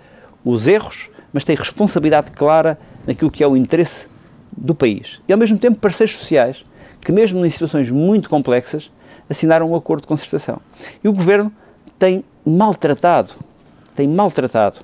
[0.45, 4.09] os erros, mas tem responsabilidade clara naquilo que é o interesse
[4.57, 5.21] do país.
[5.29, 6.65] E, ao mesmo tempo, parceiros sociais
[7.01, 8.91] que, mesmo em situações muito complexas,
[9.29, 10.61] assinaram um acordo de concertação.
[11.03, 11.53] E o governo
[11.99, 13.35] tem maltratado,
[13.95, 14.79] tem maltratado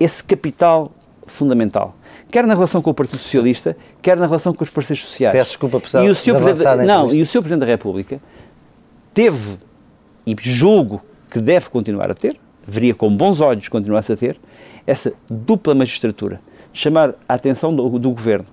[0.00, 0.90] esse capital
[1.26, 1.94] fundamental.
[2.32, 5.34] Quer na relação com o Partido Socialista, quer na relação com os parceiros sociais.
[5.34, 6.42] Peço desculpa, pessoal, e o Sr.
[6.42, 7.40] Presidente, não, e o Sr.
[7.40, 8.18] Presidente da República
[9.12, 9.58] teve
[10.26, 14.40] e julgo que deve continuar a ter, veria com bons olhos continuar-se a ter,
[14.86, 16.40] essa dupla magistratura,
[16.72, 18.46] chamar a atenção do, do Governo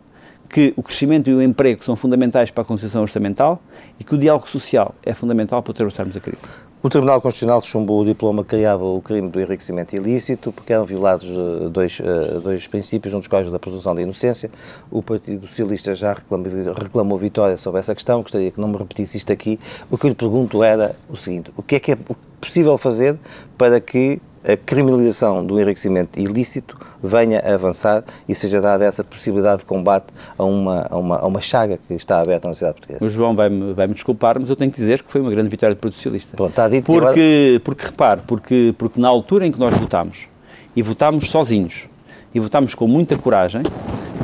[0.49, 3.61] que o crescimento e o emprego são fundamentais para a conciliação orçamental
[3.99, 6.43] e que o diálogo social é fundamental para ultrapassarmos a crise.
[6.81, 10.85] O Tribunal Constitucional chumbou o diploma que criava o crime do enriquecimento ilícito porque eram
[10.85, 14.49] violados eh, dois, eh, dois princípios, um dos quais da presunção da inocência.
[14.89, 19.17] O Partido Socialista já reclamou, reclamou vitória sobre essa questão, gostaria que não me repetisse
[19.17, 19.59] isto aqui.
[19.91, 21.97] O que eu lhe pergunto era o seguinte, o que é que é
[22.39, 23.17] possível fazer
[23.57, 24.21] para que
[24.53, 30.07] a criminalização do enriquecimento ilícito venha a avançar e seja dada essa possibilidade de combate
[30.37, 33.05] a uma, a uma, a uma chaga que está aberta na sociedade portuguesa.
[33.05, 35.49] O João vai-me vai -me desculpar, mas eu tenho que dizer que foi uma grande
[35.49, 36.37] vitória do Partido Socialista.
[36.37, 37.59] Pronto, está dito porque, agora...
[37.63, 40.27] porque, repare, porque, porque na altura em que nós votámos,
[40.75, 41.87] e votámos sozinhos,
[42.33, 43.63] e votámos com muita coragem,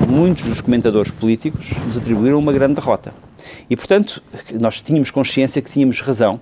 [0.08, 3.14] muitos dos comentadores políticos nos atribuíram uma grande derrota.
[3.70, 4.22] E, portanto,
[4.54, 6.40] nós tínhamos consciência que tínhamos razão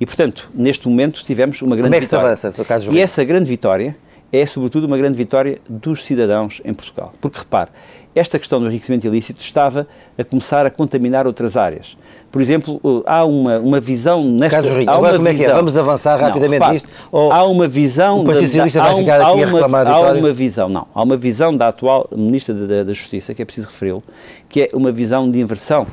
[0.00, 2.36] e, portanto, neste momento tivemos uma grande Como é que vitória.
[2.36, 3.96] Se avança, Carlos e essa grande vitória
[4.32, 7.12] é, sobretudo, uma grande vitória dos cidadãos em Portugal.
[7.20, 7.70] Porque, repare,
[8.14, 9.86] esta questão do enriquecimento ilícito estava
[10.18, 11.96] a começar a contaminar outras áreas.
[12.30, 14.58] Por exemplo, há uma, uma visão nesta...
[14.58, 15.52] Carlos Rinho, agora como é que é?
[15.52, 16.88] Vamos avançar rapidamente não, nisto?
[17.12, 18.20] há uma visão...
[18.20, 20.86] O Partido Socialista vai ficar aqui a reclamar a Há uma visão, não.
[20.94, 24.02] Há uma visão da atual Ministra da, da Justiça, que é preciso referi-lo,
[24.48, 25.88] que é uma visão de inversão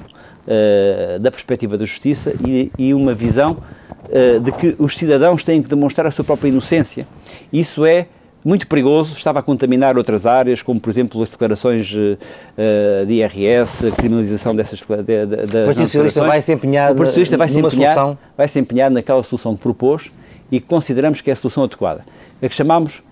[0.47, 3.57] uh, da perspectiva da justiça e, e uma visão
[4.07, 7.07] uh, de que os cidadãos têm que demonstrar a sua própria inocência.
[7.51, 8.07] Isso é
[8.45, 13.87] muito perigoso, estava a contaminar outras áreas, como por exemplo as declarações uh, de IRS,
[13.87, 17.37] a criminalização dessas de, de, de, O Partido Socialista vai se empenhar, o Partido Socialista
[17.37, 18.17] vai se empenhar, solução.
[18.37, 20.11] vai se empenhar naquela solução que propôs
[20.51, 22.05] e que consideramos que é a solução adequada.
[22.41, 23.03] É que chamamos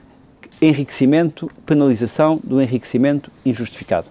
[0.61, 4.07] enriquecimento, penalização do enriquecimento injustificado.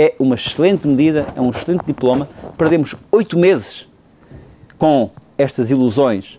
[0.00, 2.28] É uma excelente medida, é um excelente diploma.
[2.56, 3.88] Perdemos oito meses
[4.78, 6.38] com estas ilusões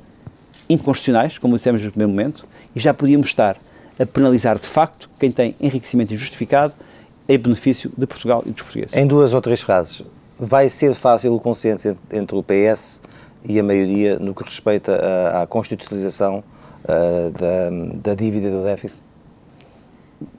[0.69, 3.57] inconstitucionais, como dissemos no primeiro momento, e já podíamos estar
[3.99, 6.73] a penalizar de facto quem tem enriquecimento injustificado
[7.27, 8.95] em benefício de Portugal e dos portugueses.
[8.95, 10.03] Em duas ou três frases,
[10.39, 13.01] vai ser fácil o consenso entre o PS
[13.43, 16.45] e a maioria no que respeita à, à constitucionalização
[16.85, 19.08] uh, da, da dívida do déficit?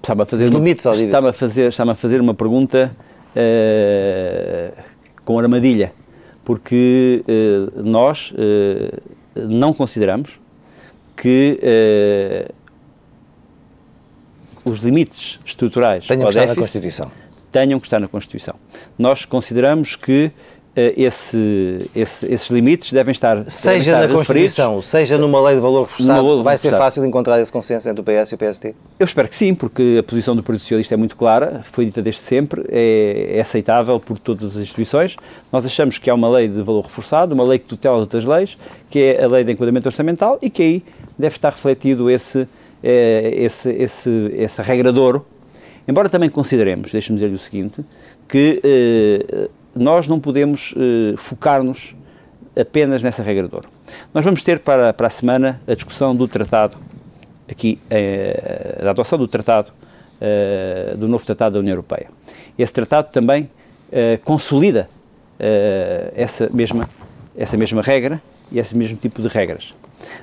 [0.03, 2.95] Está-me a fazer, Os limites uma, está a fazer, está a fazer uma pergunta
[3.35, 4.83] uh,
[5.25, 5.93] com armadilha
[6.45, 8.99] porque eh, nós eh,
[9.37, 10.41] não consideramos
[11.17, 11.61] que
[14.65, 17.11] os limites estruturais tenham que estar na Constituição.
[17.53, 18.55] Tenham que estar na Constituição.
[18.99, 20.33] Nós consideramos que
[20.77, 25.61] esse, esse, esses limites devem estar Seja devem estar na Constituição, seja numa lei de
[25.61, 26.77] valor reforçado, valor vai reforçado.
[26.77, 28.75] ser fácil encontrar esse consenso entre o PS e o PST?
[28.99, 32.01] Eu espero que sim, porque a posição do Partido Socialista é muito clara, foi dita
[32.01, 35.17] desde sempre, é, é aceitável por todas as instituições.
[35.53, 38.57] Nós achamos que há uma lei de valor reforçado, uma lei que tutela outras leis,
[38.89, 40.85] que é a lei de enquadramento orçamental e que aí
[41.19, 42.47] deve estar refletido esse,
[42.83, 45.27] é, esse, esse, essa regra de ouro.
[45.89, 47.85] Embora também consideremos, deixe-me dizer-lhe o seguinte,
[48.29, 49.49] que eh,
[49.81, 51.97] nós não podemos uh, focar-nos
[52.55, 53.67] apenas nessa regra de ouro.
[54.13, 56.77] Nós vamos ter para, para a semana a discussão do tratado,
[57.51, 59.73] aqui, uh, a adoção do tratado,
[60.21, 62.09] uh, do novo tratado da União Europeia.
[62.59, 63.51] Esse tratado também
[64.25, 64.89] consolida
[66.15, 66.89] essa, mesma,
[67.37, 68.23] essa mesma regra
[68.53, 69.75] e esse mesmo tipo de regras.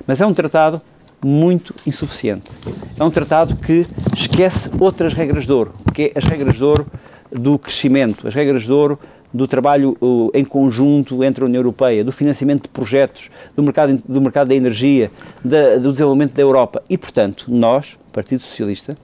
[0.06, 0.80] Mas é um tratado
[1.22, 2.50] muito insuficiente.
[2.98, 6.86] É um tratado que esquece outras regras de ouro, que é as regras de ouro
[7.30, 8.98] do crescimento, as regras de ouro
[9.32, 14.02] do trabalho uh, em conjunto entre a União Europeia, do financiamento de projetos, do mercado,
[14.08, 15.10] do mercado da energia,
[15.44, 16.82] da, do desenvolvimento da Europa.
[16.88, 18.96] E, portanto, nós, Partido Socialista,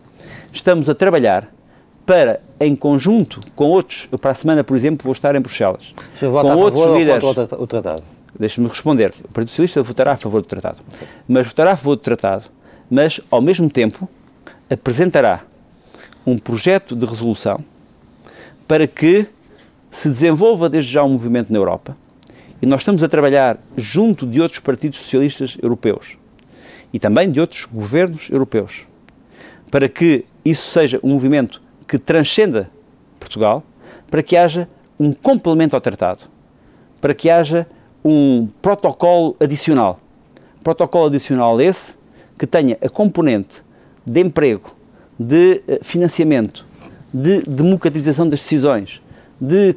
[0.53, 1.53] estamos a trabalhar
[2.07, 6.57] para, em conjunto com outros, para a semana, por exemplo, vou estar em Bruxelas, com
[6.57, 7.25] outros líderes.
[7.25, 8.03] o tratado?
[8.39, 9.13] Deixe-me responder.
[9.25, 10.81] O Partido Socialista votará a favor do tratado.
[11.29, 12.45] Mas votará a favor do tratado,
[12.91, 14.09] mas, ao mesmo tempo,
[14.69, 15.43] apresentará
[16.27, 17.63] um projeto de resolução
[18.67, 19.27] para que
[19.95, 21.97] se desenvolva desde já um movimento na Europa
[22.61, 26.19] e nós estamos a trabalhar junto de outros partidos socialistas europeus
[26.93, 28.89] e também de outros governos europeus
[29.71, 32.69] para que isso seja um movimento que transcenda
[33.21, 33.63] Portugal,
[34.11, 34.69] para que haja
[34.99, 36.25] um complemento ao tratado,
[37.01, 37.65] para que haja
[38.05, 40.01] um protocolo adicional.
[40.65, 41.97] Protocolo adicional esse
[42.37, 43.63] que tenha a componente
[44.05, 44.75] de emprego,
[45.17, 46.67] de eh, financiamento,
[47.13, 49.01] de democratização das decisões,
[49.41, 49.75] de,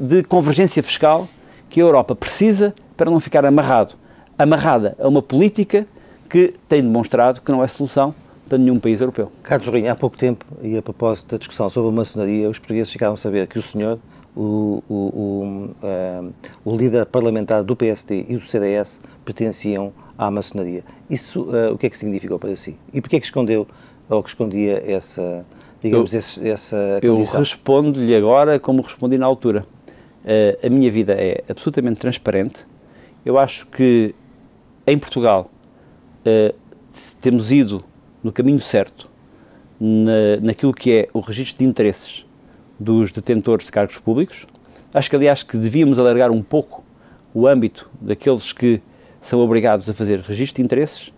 [0.00, 1.28] de convergência fiscal
[1.68, 3.94] que a Europa precisa para não ficar amarrado,
[4.38, 5.86] amarrada a uma política
[6.28, 8.14] que tem demonstrado que não é solução
[8.48, 9.30] para nenhum país europeu.
[9.42, 12.92] Carlos Rinha, há pouco tempo, e a propósito da discussão sobre a maçonaria, os portugueses
[12.92, 13.98] ficaram a saber que o senhor,
[14.34, 16.32] o, o, o, uh,
[16.64, 20.84] o líder parlamentar do PSD e do CDS pertenciam à maçonaria.
[21.08, 22.76] Isso, uh, o que é que significou para si?
[22.92, 23.66] E porquê é que escondeu,
[24.08, 25.44] ou que escondia essa,
[25.82, 27.40] digamos, eu, esse, essa condição?
[27.40, 29.66] Eu respondo-lhe agora como respondi na altura.
[30.24, 32.66] Uh, a minha vida é absolutamente transparente.
[33.24, 34.14] Eu acho que
[34.86, 35.50] em Portugal
[36.26, 36.54] uh,
[37.20, 37.84] temos ido
[38.22, 39.10] no caminho certo
[39.78, 42.26] na, naquilo que é o registro de interesses
[42.78, 44.46] dos detentores de cargos públicos.
[44.92, 46.84] Acho que, aliás, que devíamos alargar um pouco
[47.32, 48.80] o âmbito daqueles que
[49.20, 51.12] são obrigados a fazer registro de interesses.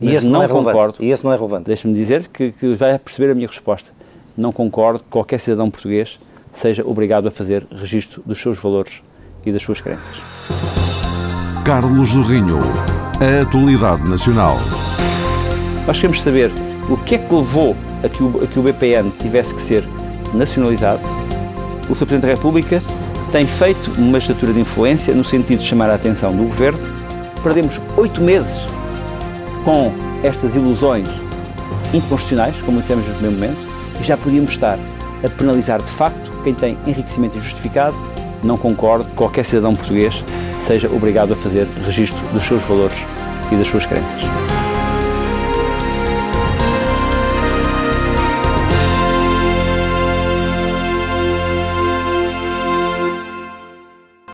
[0.00, 0.96] E esse não, não é concordo.
[1.00, 1.66] E esse não é relevante.
[1.66, 3.92] Deixe-me dizer que, que vai perceber a minha resposta
[4.36, 6.18] não concordo que qualquer cidadão português
[6.52, 9.02] seja obrigado a fazer registro dos seus valores
[9.44, 10.16] e das suas crenças.
[11.64, 12.58] Carlos Zorrinho,
[13.20, 14.56] a atualidade nacional.
[15.86, 16.50] Nós queremos saber
[16.90, 19.84] o que é que levou a que o, a que o BPN tivesse que ser
[20.34, 21.02] nacionalizado.
[21.88, 22.06] O Sr.
[22.06, 22.82] Presidente da República
[23.32, 26.80] tem feito uma estatura de influência no sentido de chamar a atenção do Governo.
[27.42, 28.60] Perdemos oito meses
[29.64, 29.92] com
[30.22, 31.08] estas ilusões
[31.92, 34.78] inconstitucionais, como dissemos no primeiro momento, já podíamos estar
[35.24, 37.96] a penalizar de facto quem tem enriquecimento injustificado.
[38.42, 40.22] Não concordo que qualquer cidadão português
[40.62, 42.96] seja obrigado a fazer registro dos seus valores
[43.50, 44.63] e das suas crenças.